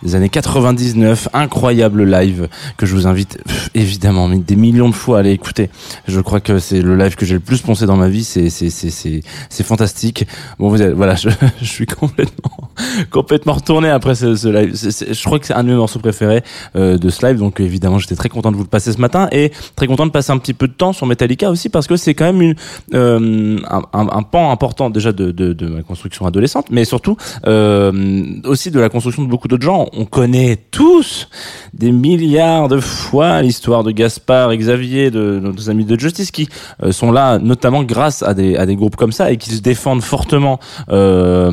des 0.03 0.13
années 0.13 0.29
99, 0.29 1.29
incroyable 1.33 2.03
live 2.03 2.47
que 2.77 2.85
je 2.85 2.93
vous 2.93 3.07
invite 3.07 3.39
évidemment 3.73 4.27
mais 4.27 4.37
des 4.37 4.55
millions 4.55 4.87
de 4.87 4.93
fois 4.93 5.17
à 5.17 5.19
aller 5.21 5.31
écouter. 5.31 5.71
Je 6.07 6.19
crois 6.19 6.39
que 6.41 6.59
c'est 6.59 6.83
le 6.83 6.95
live 6.95 7.15
que 7.15 7.25
j'ai 7.25 7.33
le 7.33 7.39
plus 7.39 7.61
poncé 7.61 7.87
dans 7.87 7.97
ma 7.97 8.07
vie. 8.07 8.23
C'est 8.23 8.51
c'est 8.51 8.69
c'est 8.69 9.21
c'est 9.49 9.63
fantastique. 9.63 10.27
Bon, 10.59 10.69
vous 10.69 10.77
voilà, 10.95 11.15
je, 11.15 11.29
suis 11.65 11.87
complètement 11.87 12.69
complètement 13.09 13.53
retourné 13.53 13.89
après 13.89 14.13
ce, 14.13 14.47
live. 14.47 14.75
Je 14.75 15.25
crois 15.25 15.39
que 15.39 15.47
c'est 15.47 15.55
un 15.55 15.63
de 15.63 15.69
mes 15.69 15.75
morceaux 15.75 15.99
préférés 15.99 16.43
euh, 16.75 16.99
de 16.99 17.09
ce 17.09 17.25
live. 17.25 17.39
Donc 17.39 17.59
évidemment, 17.59 17.97
j'étais 17.97 18.15
très 18.15 18.29
content 18.29 18.51
de 18.51 18.57
vous 18.57 18.63
le 18.63 18.69
passer 18.69 18.93
ce 18.93 19.01
matin 19.01 19.27
et 19.31 19.51
très 19.75 19.87
content 19.87 20.05
de 20.05 20.11
passer 20.11 20.31
un 20.31 20.37
petit 20.37 20.53
peu 20.53 20.67
de 20.67 20.73
temps 20.73 20.93
sur 20.93 21.07
Metallica 21.07 21.49
aussi 21.49 21.69
parce 21.69 21.87
que 21.87 21.94
c'est 21.97 22.13
quand 22.13 22.25
même 22.25 22.41
une 22.41 22.55
euh, 22.93 23.57
un, 23.93 24.23
pan 24.23 24.51
important 24.51 24.89
déjà 24.89 25.11
de, 25.11 25.67
ma 25.67 25.81
construction 25.83 26.25
adolescente, 26.25 26.67
mais 26.69 26.85
surtout 26.85 27.17
euh, 27.47 28.23
aussi 28.45 28.71
de 28.71 28.79
la 28.79 28.89
construction 28.89 29.23
de 29.23 29.29
beaucoup 29.29 29.47
d'autres 29.47 29.63
gens. 29.63 29.87
On 29.93 30.05
connaît 30.05 30.57
tous 30.71 31.29
des 31.73 31.91
milliards 31.91 32.67
de 32.67 32.79
fois 32.79 33.41
l'histoire 33.41 33.83
de 33.83 33.91
Gaspard 33.91 34.55
Xavier, 34.55 35.11
de, 35.11 35.39
nos 35.41 35.69
amis 35.69 35.85
de 35.85 35.99
Justice, 35.99 36.31
qui 36.31 36.47
euh, 36.83 36.91
sont 36.91 37.11
là 37.11 37.39
notamment 37.39 37.83
grâce 37.83 38.23
à 38.23 38.33
des, 38.33 38.75
groupes 38.75 38.95
comme 38.95 39.11
ça 39.11 39.31
et 39.31 39.37
qui 39.37 39.51
se 39.51 39.61
défendent 39.61 40.03
fortement 40.03 40.59
dans 40.87 41.51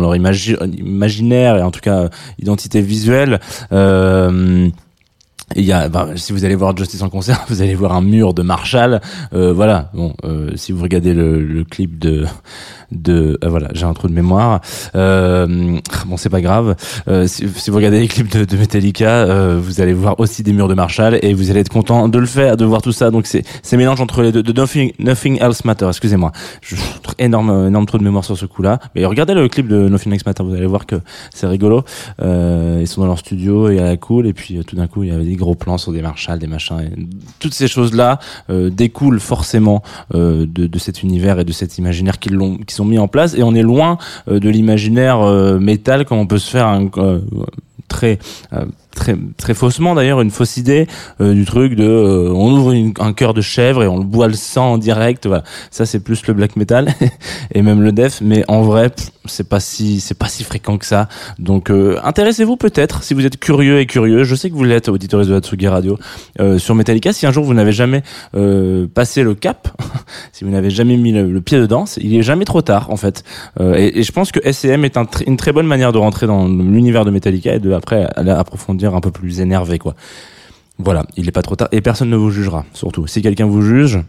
leur, 0.00 0.16
imaginaire 0.16 1.56
et 1.56 1.62
en 1.62 1.70
tout 1.70 1.80
cas 1.80 2.08
identité 2.38 2.80
visuelle. 2.80 3.40
Il 5.56 5.64
y 5.64 5.72
a, 5.72 5.88
bah, 5.88 6.08
si 6.16 6.32
vous 6.32 6.44
allez 6.44 6.54
voir 6.54 6.76
Justice 6.76 7.02
en 7.02 7.08
concert, 7.08 7.44
vous 7.48 7.62
allez 7.62 7.74
voir 7.74 7.92
un 7.92 8.02
mur 8.02 8.34
de 8.34 8.42
Marshall. 8.42 9.00
Euh, 9.32 9.52
voilà. 9.52 9.90
Bon, 9.94 10.14
euh, 10.24 10.52
si 10.56 10.72
vous 10.72 10.82
regardez 10.82 11.14
le 11.14 11.64
clip 11.64 11.98
de, 11.98 12.26
de, 12.92 13.38
euh, 13.44 13.48
voilà, 13.48 13.68
j'ai 13.74 13.84
un 13.84 13.92
trou 13.94 14.08
de 14.08 14.12
mémoire. 14.12 14.60
Euh, 14.94 15.78
bon, 16.06 16.16
c'est 16.16 16.30
pas 16.30 16.40
grave. 16.40 16.76
Euh, 17.08 17.26
si, 17.26 17.48
si 17.48 17.70
vous 17.70 17.76
regardez 17.76 18.00
les 18.00 18.08
clips 18.08 18.30
de, 18.30 18.44
de 18.44 18.56
Metallica, 18.56 19.10
euh, 19.10 19.58
vous 19.62 19.80
allez 19.80 19.92
voir 19.92 20.18
aussi 20.20 20.42
des 20.42 20.52
murs 20.52 20.68
de 20.68 20.74
Marshall 20.74 21.18
et 21.22 21.34
vous 21.34 21.50
allez 21.50 21.60
être 21.60 21.68
content 21.68 22.08
de 22.08 22.18
le 22.18 22.26
faire, 22.26 22.56
de 22.56 22.64
voir 22.64 22.82
tout 22.82 22.92
ça. 22.92 23.10
Donc 23.10 23.26
c'est, 23.26 23.44
c'est 23.62 23.76
mélange 23.76 24.00
entre 24.00 24.22
les 24.22 24.32
deux. 24.32 24.42
De 24.42 24.52
Nothing, 24.52 24.92
Nothing 24.98 25.38
Else 25.40 25.64
Matter. 25.64 25.86
Excusez-moi. 25.88 26.32
Énorme, 27.18 27.66
énorme 27.68 27.86
trou 27.86 27.98
de 27.98 28.04
mémoire 28.04 28.24
sur 28.24 28.38
ce 28.38 28.46
coup-là. 28.46 28.78
Mais 28.94 29.04
regardez 29.04 29.34
le 29.34 29.48
clip 29.48 29.68
de 29.68 29.88
Nothing 29.88 30.14
Else 30.14 30.26
Matter. 30.26 30.42
Vous 30.42 30.54
allez 30.54 30.66
voir 30.66 30.86
que 30.86 30.96
c'est 31.34 31.46
rigolo. 31.46 31.84
Euh, 32.22 32.78
ils 32.80 32.86
sont 32.86 33.00
dans 33.02 33.06
leur 33.06 33.18
studio 33.18 33.68
et 33.68 33.78
à 33.78 33.84
la 33.84 33.96
cool. 33.96 34.26
Et 34.26 34.32
puis 34.32 34.56
euh, 34.56 34.62
tout 34.62 34.76
d'un 34.76 34.86
coup, 34.86 35.02
il 35.02 35.10
y 35.10 35.12
avait 35.12 35.24
des 35.24 35.36
gros 35.36 35.54
plans 35.54 35.78
sur 35.78 35.92
des 35.92 36.02
Marshall, 36.02 36.38
des 36.38 36.46
machins. 36.46 36.80
Et 36.80 37.06
toutes 37.38 37.54
ces 37.54 37.68
choses-là 37.68 38.18
euh, 38.50 38.70
découlent 38.70 39.20
forcément 39.20 39.82
euh, 40.14 40.46
de, 40.48 40.66
de 40.66 40.78
cet 40.78 41.02
univers 41.02 41.38
et 41.38 41.44
de 41.44 41.52
cet 41.52 41.78
imaginaire 41.78 42.18
qu'ils 42.18 42.34
l'ont, 42.34 42.56
qui 42.56 42.74
mis 42.84 42.98
en 42.98 43.08
place. 43.08 43.34
Et 43.34 43.42
on 43.42 43.54
est 43.54 43.62
loin 43.62 43.98
euh, 44.28 44.38
de 44.40 44.48
l'imaginaire 44.48 45.20
euh, 45.20 45.58
métal 45.58 46.04
comme 46.04 46.18
on 46.18 46.26
peut 46.26 46.38
se 46.38 46.50
faire 46.50 46.66
un, 46.66 46.88
euh, 46.98 47.20
très 47.88 48.18
très 48.94 49.16
très 49.36 49.54
faussement 49.54 49.94
d'ailleurs 49.94 50.20
une 50.20 50.30
fausse 50.30 50.56
idée 50.56 50.86
euh, 51.20 51.32
du 51.34 51.44
truc 51.44 51.74
de 51.74 51.84
euh, 51.84 52.32
on 52.34 52.50
ouvre 52.52 52.72
une- 52.72 52.94
un 52.98 53.12
cœur 53.12 53.34
de 53.34 53.40
chèvre 53.40 53.82
et 53.82 53.88
on 53.88 53.98
le 53.98 54.04
boit 54.04 54.26
le 54.28 54.34
sang 54.34 54.72
en 54.72 54.78
direct 54.78 55.26
voilà. 55.26 55.44
Ça 55.70 55.86
c'est 55.86 56.00
plus 56.00 56.26
le 56.26 56.34
black 56.34 56.56
metal 56.56 56.92
et 57.54 57.62
même 57.62 57.82
le 57.82 57.92
death 57.92 58.20
mais 58.22 58.44
en 58.48 58.62
vrai 58.62 58.90
c'est 59.26 59.48
pas 59.48 59.60
si 59.60 60.00
c'est 60.00 60.16
pas 60.18 60.28
si 60.28 60.42
fréquent 60.42 60.78
que 60.78 60.86
ça. 60.86 61.08
Donc 61.38 61.70
euh, 61.70 61.98
intéressez-vous 62.02 62.56
peut-être 62.56 63.02
si 63.02 63.14
vous 63.14 63.24
êtes 63.26 63.38
curieux 63.38 63.78
et 63.80 63.86
curieux 63.86 64.24
je 64.24 64.34
sais 64.34 64.48
que 64.50 64.54
vous 64.54 64.64
l'êtes 64.64 64.88
auditeurs 64.88 65.24
de 65.24 65.34
Hatsugi 65.34 65.68
Radio 65.68 65.98
euh, 66.40 66.58
sur 66.58 66.74
Metallica 66.74 67.12
si 67.12 67.26
un 67.26 67.32
jour 67.32 67.44
vous 67.44 67.54
n'avez 67.54 67.72
jamais 67.72 68.02
euh, 68.34 68.86
passé 68.92 69.22
le 69.22 69.34
cap 69.34 69.68
si 70.32 70.44
vous 70.44 70.50
n'avez 70.50 70.70
jamais 70.70 70.96
mis 70.96 71.12
le, 71.12 71.40
pied 71.40 71.58
dedans 71.60 71.84
il 71.98 72.16
est 72.16 72.22
jamais 72.22 72.44
trop 72.44 72.62
tard 72.62 72.90
en 72.90 72.96
fait. 72.96 73.22
Euh, 73.60 73.74
et, 73.76 73.98
et 74.00 74.02
je 74.02 74.12
pense 74.12 74.32
que 74.32 74.40
SCM 74.50 74.84
est 74.84 74.96
un 74.96 75.06
une 75.26 75.36
très 75.36 75.52
bonne 75.52 75.66
manière 75.66 75.92
de 75.92 75.98
rentrer 75.98 76.26
dans 76.26 76.46
l'univers 76.48 77.04
de 77.04 77.10
Metallica 77.10 77.54
et 77.54 77.58
de 77.60 77.72
après 77.72 78.08
aller 78.16 78.30
approfondir 78.30 78.87
un 78.94 79.00
peu 79.00 79.10
plus 79.10 79.40
énervé 79.40 79.78
quoi. 79.78 79.94
Voilà, 80.78 81.04
il 81.16 81.26
est 81.28 81.32
pas 81.32 81.42
trop 81.42 81.56
tard 81.56 81.68
et 81.72 81.80
personne 81.80 82.10
ne 82.10 82.16
vous 82.16 82.30
jugera 82.30 82.64
surtout. 82.72 83.06
Si 83.06 83.20
quelqu'un 83.20 83.46
vous 83.46 83.62
juge, 83.62 84.00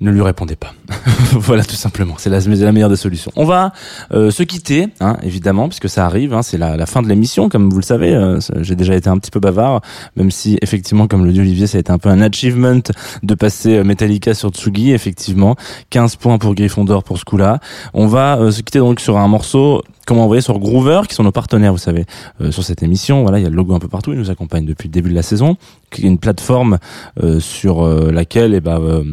ne 0.00 0.10
lui 0.10 0.22
répondez 0.22 0.56
pas. 0.56 0.72
voilà 1.32 1.62
tout 1.62 1.74
simplement, 1.74 2.14
c'est 2.16 2.30
la, 2.30 2.72
meilleure 2.72 2.88
des 2.88 2.96
solutions. 2.96 3.30
On 3.36 3.44
va 3.44 3.72
euh, 4.12 4.30
se 4.30 4.42
quitter, 4.42 4.88
hein, 5.00 5.16
évidemment, 5.22 5.68
puisque 5.68 5.88
ça 5.88 6.06
arrive, 6.06 6.32
hein, 6.32 6.42
c'est 6.42 6.56
la, 6.56 6.86
fin 6.86 7.02
de 7.02 7.08
l'émission, 7.08 7.48
comme 7.48 7.68
vous 7.68 7.76
le 7.76 7.84
savez. 7.84 8.14
euh, 8.14 8.40
J'ai 8.60 8.76
déjà 8.76 8.94
été 8.94 9.10
un 9.10 9.18
petit 9.18 9.30
peu 9.30 9.40
bavard, 9.40 9.82
même 10.16 10.30
si 10.30 10.58
effectivement, 10.62 11.06
comme 11.06 11.24
le 11.24 11.32
dit 11.32 11.40
Olivier, 11.40 11.66
ça 11.66 11.76
a 11.76 11.80
été 11.80 11.92
un 11.92 11.98
peu 11.98 12.08
un 12.08 12.22
achievement 12.22 12.80
de 13.22 13.34
passer 13.34 13.76
euh, 13.76 13.84
Metallica 13.84 14.32
sur 14.32 14.50
Tsugi, 14.50 14.92
effectivement. 14.92 15.56
15 15.90 16.16
points 16.16 16.38
pour 16.38 16.54
Gryffondor 16.54 17.04
pour 17.04 17.18
ce 17.18 17.24
coup-là. 17.24 17.60
On 17.92 18.06
va 18.06 18.50
se 18.50 18.62
quitter 18.62 18.78
donc 18.78 19.00
sur 19.00 19.18
un 19.18 19.28
morceau 19.28 19.82
comme 20.10 20.18
on 20.18 20.26
voyait 20.26 20.42
sur 20.42 20.58
Groover, 20.58 21.02
qui 21.08 21.14
sont 21.14 21.22
nos 21.22 21.30
partenaires, 21.30 21.70
vous 21.70 21.78
savez, 21.78 22.04
euh, 22.40 22.50
sur 22.50 22.64
cette 22.64 22.82
émission. 22.82 23.22
Voilà, 23.22 23.38
il 23.38 23.42
y 23.42 23.46
a 23.46 23.48
le 23.48 23.54
logo 23.54 23.76
un 23.76 23.78
peu 23.78 23.86
partout. 23.86 24.12
Ils 24.12 24.18
nous 24.18 24.28
accompagnent 24.28 24.66
depuis 24.66 24.88
le 24.88 24.92
début 24.92 25.10
de 25.10 25.14
la 25.14 25.22
saison, 25.22 25.56
qui 25.90 26.04
est 26.04 26.08
une 26.08 26.18
plateforme 26.18 26.78
euh, 27.22 27.40
sur 27.40 27.84
euh, 27.84 28.10
laquelle, 28.10 28.54
eh 28.54 28.60
ben, 28.60 28.80
euh, 28.80 29.04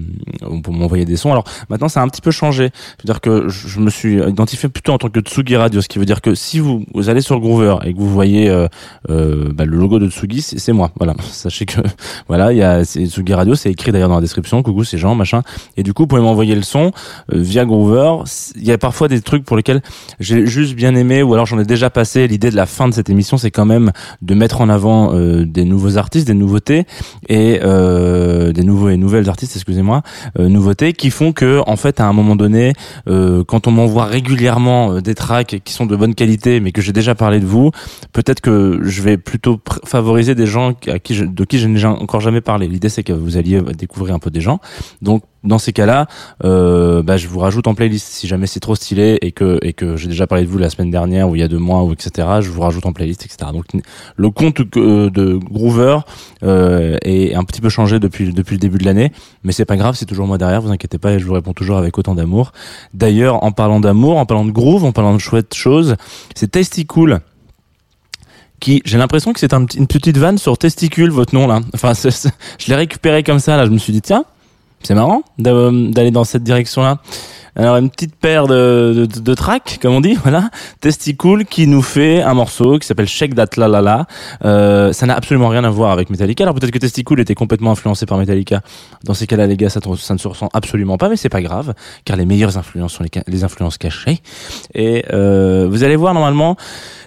on 0.41 0.61
peut 0.61 0.71
m'envoyer 0.71 1.05
des 1.05 1.15
sons. 1.15 1.31
Alors 1.31 1.43
maintenant, 1.69 1.89
ça 1.89 2.01
a 2.01 2.03
un 2.03 2.07
petit 2.07 2.21
peu 2.21 2.31
changé. 2.31 2.69
C'est-à-dire 2.97 3.21
que 3.21 3.47
je, 3.49 3.79
me 3.79 3.89
suis 3.89 4.19
identifié 4.21 4.69
plutôt 4.69 4.93
en 4.93 4.97
tant 4.97 5.09
que 5.09 5.19
Tsugi 5.19 5.55
Radio, 5.55 5.81
ce 5.81 5.87
qui 5.87 5.99
veut 5.99 6.05
dire 6.05 6.21
que 6.21 6.35
si 6.35 6.59
vous, 6.59 6.83
vous 6.93 7.09
allez 7.09 7.21
sur 7.21 7.39
Groover 7.39 7.75
et 7.85 7.93
que 7.93 7.99
vous 7.99 8.09
voyez 8.09 8.49
euh, 8.49 8.67
bah, 9.53 9.65
le 9.65 9.77
logo 9.77 9.99
de 9.99 10.09
Tsugi, 10.09 10.41
c'est 10.41 10.73
moi. 10.73 10.91
Voilà, 10.97 11.15
sachez 11.31 11.65
que 11.65 11.81
voilà, 12.27 12.53
il 12.53 12.57
y 12.57 12.63
a 12.63 12.83
Tsugi 12.83 13.33
Radio, 13.33 13.55
c'est 13.55 13.71
écrit 13.71 13.91
d'ailleurs 13.91 14.09
dans 14.09 14.15
la 14.15 14.21
description. 14.21 14.63
Coucou, 14.63 14.83
c'est 14.83 14.97
Jean, 14.97 15.15
machin. 15.15 15.41
Et 15.75 15.83
du 15.83 15.93
coup, 15.93 16.03
vous 16.03 16.07
pouvez 16.07 16.21
m'envoyer 16.21 16.55
le 16.55 16.63
son 16.63 16.91
via 17.31 17.65
Groover. 17.65 18.23
Il 18.55 18.65
y 18.65 18.71
a 18.71 18.77
parfois 18.77 19.07
des 19.07 19.21
trucs 19.21 19.43
pour 19.43 19.57
lesquels 19.57 19.81
j'ai 20.19 20.45
juste 20.45 20.75
bien 20.75 20.86
aimé 20.95 21.23
ou 21.23 21.33
alors 21.33 21.45
j'en 21.45 21.59
ai 21.59 21.65
déjà 21.65 21.89
passé. 21.89 22.27
L'idée 22.27 22.49
de 22.49 22.55
la 22.55 22.65
fin 22.65 22.87
de 22.87 22.93
cette 22.93 23.09
émission, 23.09 23.37
c'est 23.37 23.51
quand 23.51 23.65
même 23.65 23.91
de 24.21 24.35
mettre 24.35 24.61
en 24.61 24.69
avant 24.69 25.13
euh, 25.13 25.45
des 25.45 25.65
nouveaux 25.65 25.97
artistes, 25.97 26.27
des 26.27 26.33
nouveautés 26.33 26.85
et 27.29 27.59
euh, 27.63 28.51
des 28.51 28.63
nouveaux 28.63 28.89
et 28.89 28.97
nouvelles 28.97 29.29
artistes, 29.29 29.55
excusez-moi, 29.55 30.01
euh, 30.39 30.49
nouveautés 30.49 30.93
qui 30.93 31.09
font 31.09 31.31
que 31.31 31.61
en 31.67 31.75
fait 31.75 31.99
à 31.99 32.05
un 32.05 32.13
moment 32.13 32.35
donné, 32.35 32.73
euh, 33.07 33.43
quand 33.43 33.67
on 33.67 33.71
m'envoie 33.71 34.05
régulièrement 34.05 34.93
euh, 34.93 35.01
des 35.01 35.15
tracks 35.15 35.61
qui 35.63 35.73
sont 35.73 35.85
de 35.85 35.95
bonne 35.95 36.15
qualité, 36.15 36.59
mais 36.59 36.71
que 36.71 36.81
j'ai 36.81 36.93
déjà 36.93 37.15
parlé 37.15 37.39
de 37.39 37.45
vous, 37.45 37.71
peut-être 38.13 38.41
que 38.41 38.79
je 38.83 39.01
vais 39.01 39.17
plutôt 39.17 39.59
favoriser 39.85 40.35
des 40.35 40.45
gens 40.45 40.73
à 40.87 40.99
qui 40.99 41.15
je, 41.15 41.25
de 41.25 41.43
qui 41.43 41.59
je 41.59 41.67
n'ai 41.67 41.83
encore 41.85 42.21
jamais 42.21 42.41
parlé. 42.41 42.67
L'idée 42.67 42.89
c'est 42.89 43.03
que 43.03 43.13
vous 43.13 43.37
alliez 43.37 43.61
découvrir 43.77 44.15
un 44.15 44.19
peu 44.19 44.29
des 44.29 44.41
gens. 44.41 44.59
Donc 45.01 45.23
dans 45.47 45.59
ces 45.59 45.73
cas-là, 45.73 46.07
euh, 46.43 47.01
bah, 47.01 47.17
je 47.17 47.27
vous 47.27 47.39
rajoute 47.39 47.67
en 47.67 47.73
playlist 47.73 48.07
si 48.07 48.27
jamais 48.27 48.47
c'est 48.47 48.59
trop 48.59 48.75
stylé 48.75 49.17
et 49.21 49.31
que 49.31 49.57
et 49.61 49.73
que 49.73 49.95
j'ai 49.95 50.07
déjà 50.07 50.27
parlé 50.27 50.43
de 50.43 50.49
vous 50.49 50.57
la 50.57 50.69
semaine 50.69 50.91
dernière 50.91 51.29
ou 51.29 51.35
il 51.35 51.39
y 51.39 51.43
a 51.43 51.47
deux 51.47 51.57
mois 51.57 51.83
ou 51.83 51.93
etc. 51.93 52.27
Je 52.41 52.49
vous 52.49 52.61
rajoute 52.61 52.85
en 52.85 52.93
playlist 52.93 53.25
etc. 53.25 53.51
Donc 53.51 53.65
le 54.15 54.29
compte 54.29 54.61
euh, 54.77 55.09
de 55.09 55.33
Groover 55.33 55.99
euh, 56.43 56.97
est 57.03 57.33
un 57.33 57.43
petit 57.43 57.61
peu 57.61 57.69
changé 57.69 57.99
depuis 57.99 58.31
depuis 58.33 58.55
le 58.55 58.59
début 58.59 58.77
de 58.77 58.85
l'année, 58.85 59.11
mais 59.43 59.51
c'est 59.51 59.65
pas 59.65 59.77
grave, 59.77 59.95
c'est 59.95 60.05
toujours 60.05 60.27
moi 60.27 60.37
derrière, 60.37 60.61
vous 60.61 60.71
inquiétez 60.71 60.97
pas 60.97 61.13
et 61.13 61.19
je 61.19 61.25
vous 61.25 61.33
réponds 61.33 61.53
toujours 61.53 61.77
avec 61.77 61.97
autant 61.97 62.15
d'amour. 62.15 62.51
D'ailleurs, 62.93 63.43
en 63.43 63.51
parlant 63.51 63.79
d'amour, 63.79 64.17
en 64.17 64.25
parlant 64.25 64.45
de 64.45 64.51
groove, 64.51 64.83
en 64.83 64.91
parlant 64.91 65.13
de 65.13 65.19
chouettes 65.19 65.53
choses, 65.53 65.95
c'est 66.35 66.51
Tasty 66.51 66.85
Cool 66.85 67.21
qui 68.59 68.81
j'ai 68.85 68.97
l'impression 68.97 69.33
que 69.33 69.39
c'est 69.39 69.53
une 69.53 69.87
petite 69.87 70.17
vanne 70.17 70.37
sur 70.37 70.57
testicule 70.57 71.11
votre 71.11 71.35
nom 71.35 71.47
là. 71.47 71.61
Enfin, 71.73 71.93
je 72.59 72.67
l'ai 72.67 72.75
récupéré 72.75 73.23
comme 73.23 73.39
ça 73.39 73.57
là, 73.57 73.65
je 73.65 73.71
me 73.71 73.77
suis 73.77 73.93
dit 73.93 74.01
tiens, 74.01 74.25
c'est 74.83 74.95
marrant 74.95 75.23
d'a- 75.37 75.71
d'aller 75.71 76.11
dans 76.11 76.23
cette 76.23 76.43
direction-là. 76.43 76.99
Alors 77.59 77.77
une 77.77 77.89
petite 77.89 78.15
paire 78.15 78.45
de, 78.45 79.07
de, 79.11 79.19
de 79.19 79.33
tracks, 79.33 79.79
comme 79.81 79.95
on 79.95 80.01
dit, 80.01 80.13
voilà, 80.21 80.51
Testicool 80.79 81.45
qui 81.45 81.65
nous 81.65 81.81
fait 81.81 82.21
un 82.21 82.35
morceau 82.35 82.77
qui 82.77 82.85
s'appelle 82.85 83.07
Shake 83.07 83.33
That 83.33 83.47
La 83.57 83.67
La 83.67 83.81
La. 83.81 84.05
Euh, 84.45 84.93
ça 84.93 85.07
n'a 85.07 85.15
absolument 85.15 85.47
rien 85.47 85.63
à 85.63 85.69
voir 85.71 85.91
avec 85.91 86.11
Metallica. 86.11 86.43
Alors 86.43 86.53
peut-être 86.53 86.69
que 86.69 86.77
Testicool 86.77 87.19
était 87.19 87.33
complètement 87.33 87.71
influencé 87.71 88.05
par 88.05 88.19
Metallica. 88.19 88.61
Dans 89.05 89.15
ces 89.15 89.25
cas-là, 89.25 89.47
les 89.47 89.57
gars, 89.57 89.69
ça, 89.69 89.79
ne 89.87 90.17
se 90.17 90.27
ressent 90.27 90.49
absolument 90.53 90.97
pas, 90.99 91.09
mais 91.09 91.15
c'est 91.15 91.29
pas 91.29 91.41
grave, 91.41 91.73
car 92.05 92.15
les 92.15 92.25
meilleures 92.25 92.59
influences 92.59 92.93
sont 92.93 93.03
les, 93.03 93.09
les 93.25 93.43
influences 93.43 93.79
cachées. 93.79 94.21
Et 94.75 95.03
euh, 95.11 95.67
vous 95.67 95.83
allez 95.83 95.95
voir 95.95 96.13
normalement, 96.13 96.57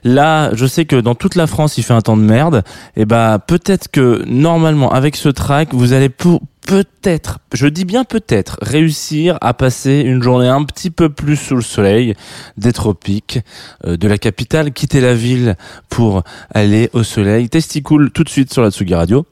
là, 0.03 0.51
je 0.55 0.67
sais 0.67 0.85
que 0.85 0.97
dans 0.97 1.15
toute 1.15 1.37
la 1.37 1.47
France, 1.47 1.79
il 1.79 1.85
fait 1.85 1.95
un 1.95 2.01
temps 2.01 2.17
de 2.17 2.23
merde. 2.23 2.65
Et 2.97 3.05
bah 3.05 3.39
peut-être 3.39 3.87
que 3.89 4.25
normalement, 4.27 4.91
avec 4.91 5.15
ce 5.15 5.29
track, 5.29 5.75
vous 5.75 5.93
allez 5.93 6.09
pour 6.09 6.41
peut-être, 6.67 7.41
je 7.53 7.67
dis 7.67 7.85
bien 7.85 8.05
peut-être, 8.05 8.59
réussir 8.63 9.39
à 9.41 9.55
passer 9.55 10.01
une 10.01 10.23
journée 10.23 10.49
un 10.49 10.65
petit 10.65 10.91
peu 10.91 11.09
plus 11.09 11.37
sous 11.37 11.57
le 11.57 11.63
soleil 11.63 12.15
des 12.57 12.73
tropiques, 12.73 13.41
euh, 13.87 13.97
de 13.97 14.09
la 14.09 14.19
capitale, 14.19 14.73
quitter 14.73 15.01
la 15.01 15.15
ville 15.15 15.57
pour 15.89 16.23
aller 16.53 16.91
au 16.93 17.03
soleil. 17.03 17.49
Testicool 17.49 18.11
tout 18.11 18.25
de 18.25 18.29
suite 18.29 18.53
sur 18.53 18.63
la 18.63 18.71
Tsugi 18.71 18.95
Radio. 18.95 19.27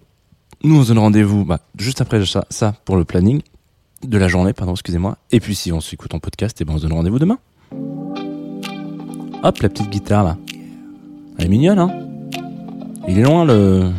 Nous 0.64 0.78
on 0.78 0.82
se 0.82 0.88
donne 0.88 0.98
rendez-vous 0.98 1.44
bah, 1.44 1.60
juste 1.78 2.00
après 2.00 2.24
ça, 2.26 2.44
ça 2.50 2.74
pour 2.84 2.96
le 2.96 3.04
planning 3.04 3.42
de 4.02 4.18
la 4.18 4.28
journée, 4.28 4.52
pardon, 4.52 4.72
excusez-moi. 4.72 5.18
Et 5.30 5.40
puis 5.40 5.54
si 5.54 5.72
on 5.72 5.80
s'écoute 5.80 6.14
en 6.14 6.18
podcast, 6.18 6.60
et 6.60 6.64
ben 6.64 6.74
on 6.74 6.78
se 6.78 6.82
donne 6.82 6.92
rendez-vous 6.92 7.18
demain. 7.18 7.38
Hop, 9.42 9.58
la 9.60 9.68
petite 9.68 9.90
guitare 9.90 10.24
là. 10.24 10.36
Elle 11.38 11.46
est 11.46 11.48
mignonne, 11.48 11.78
hein 11.78 11.92
Il 13.06 13.18
est 13.18 13.22
loin 13.22 13.44
le. 13.44 13.90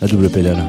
La 0.00 0.08
double 0.08 0.28
pédale. 0.28 0.62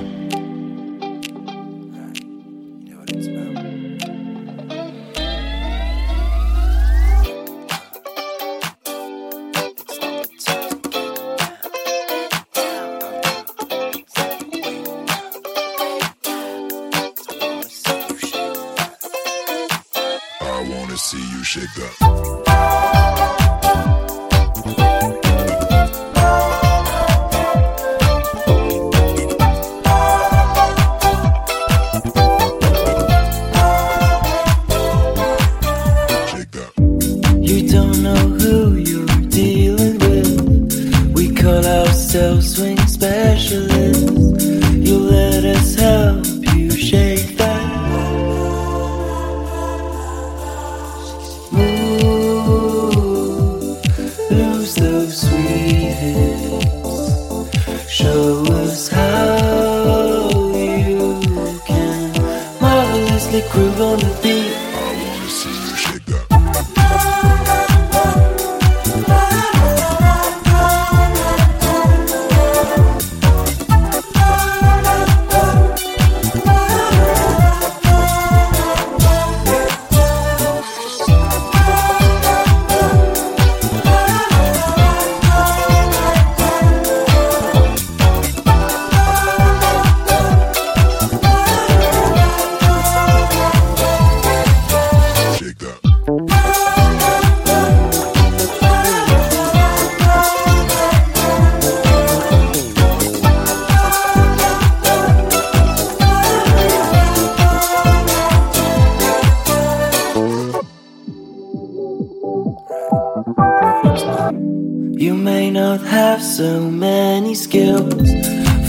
You 114.40 115.14
may 115.16 115.50
not 115.50 115.82
have 115.82 116.22
so 116.22 116.70
many 116.70 117.36
skills. 117.36 117.94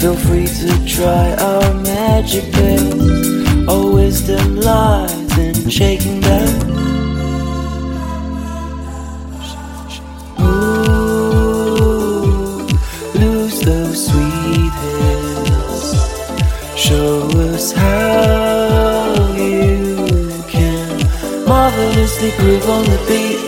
Feel 0.01 0.15
free 0.15 0.47
to 0.47 0.87
try 0.87 1.35
our 1.35 1.75
magic 1.83 2.53
pills. 2.53 3.69
Our 3.69 3.91
wisdom 3.93 4.57
lies 4.57 5.39
in 5.39 5.69
shaking 5.69 6.21
them. 6.21 6.49
Ooh, 10.41 11.59
lose 13.15 13.61
those 13.61 14.07
sweet 14.09 14.73
hips. 14.93 15.97
Show 16.77 17.29
us 17.53 17.73
how 17.73 19.35
you 19.37 19.97
can 20.49 21.07
marvelously 21.47 22.33
groove 22.39 22.69
on 22.69 22.85
the 22.85 22.99
beat. 23.09 23.48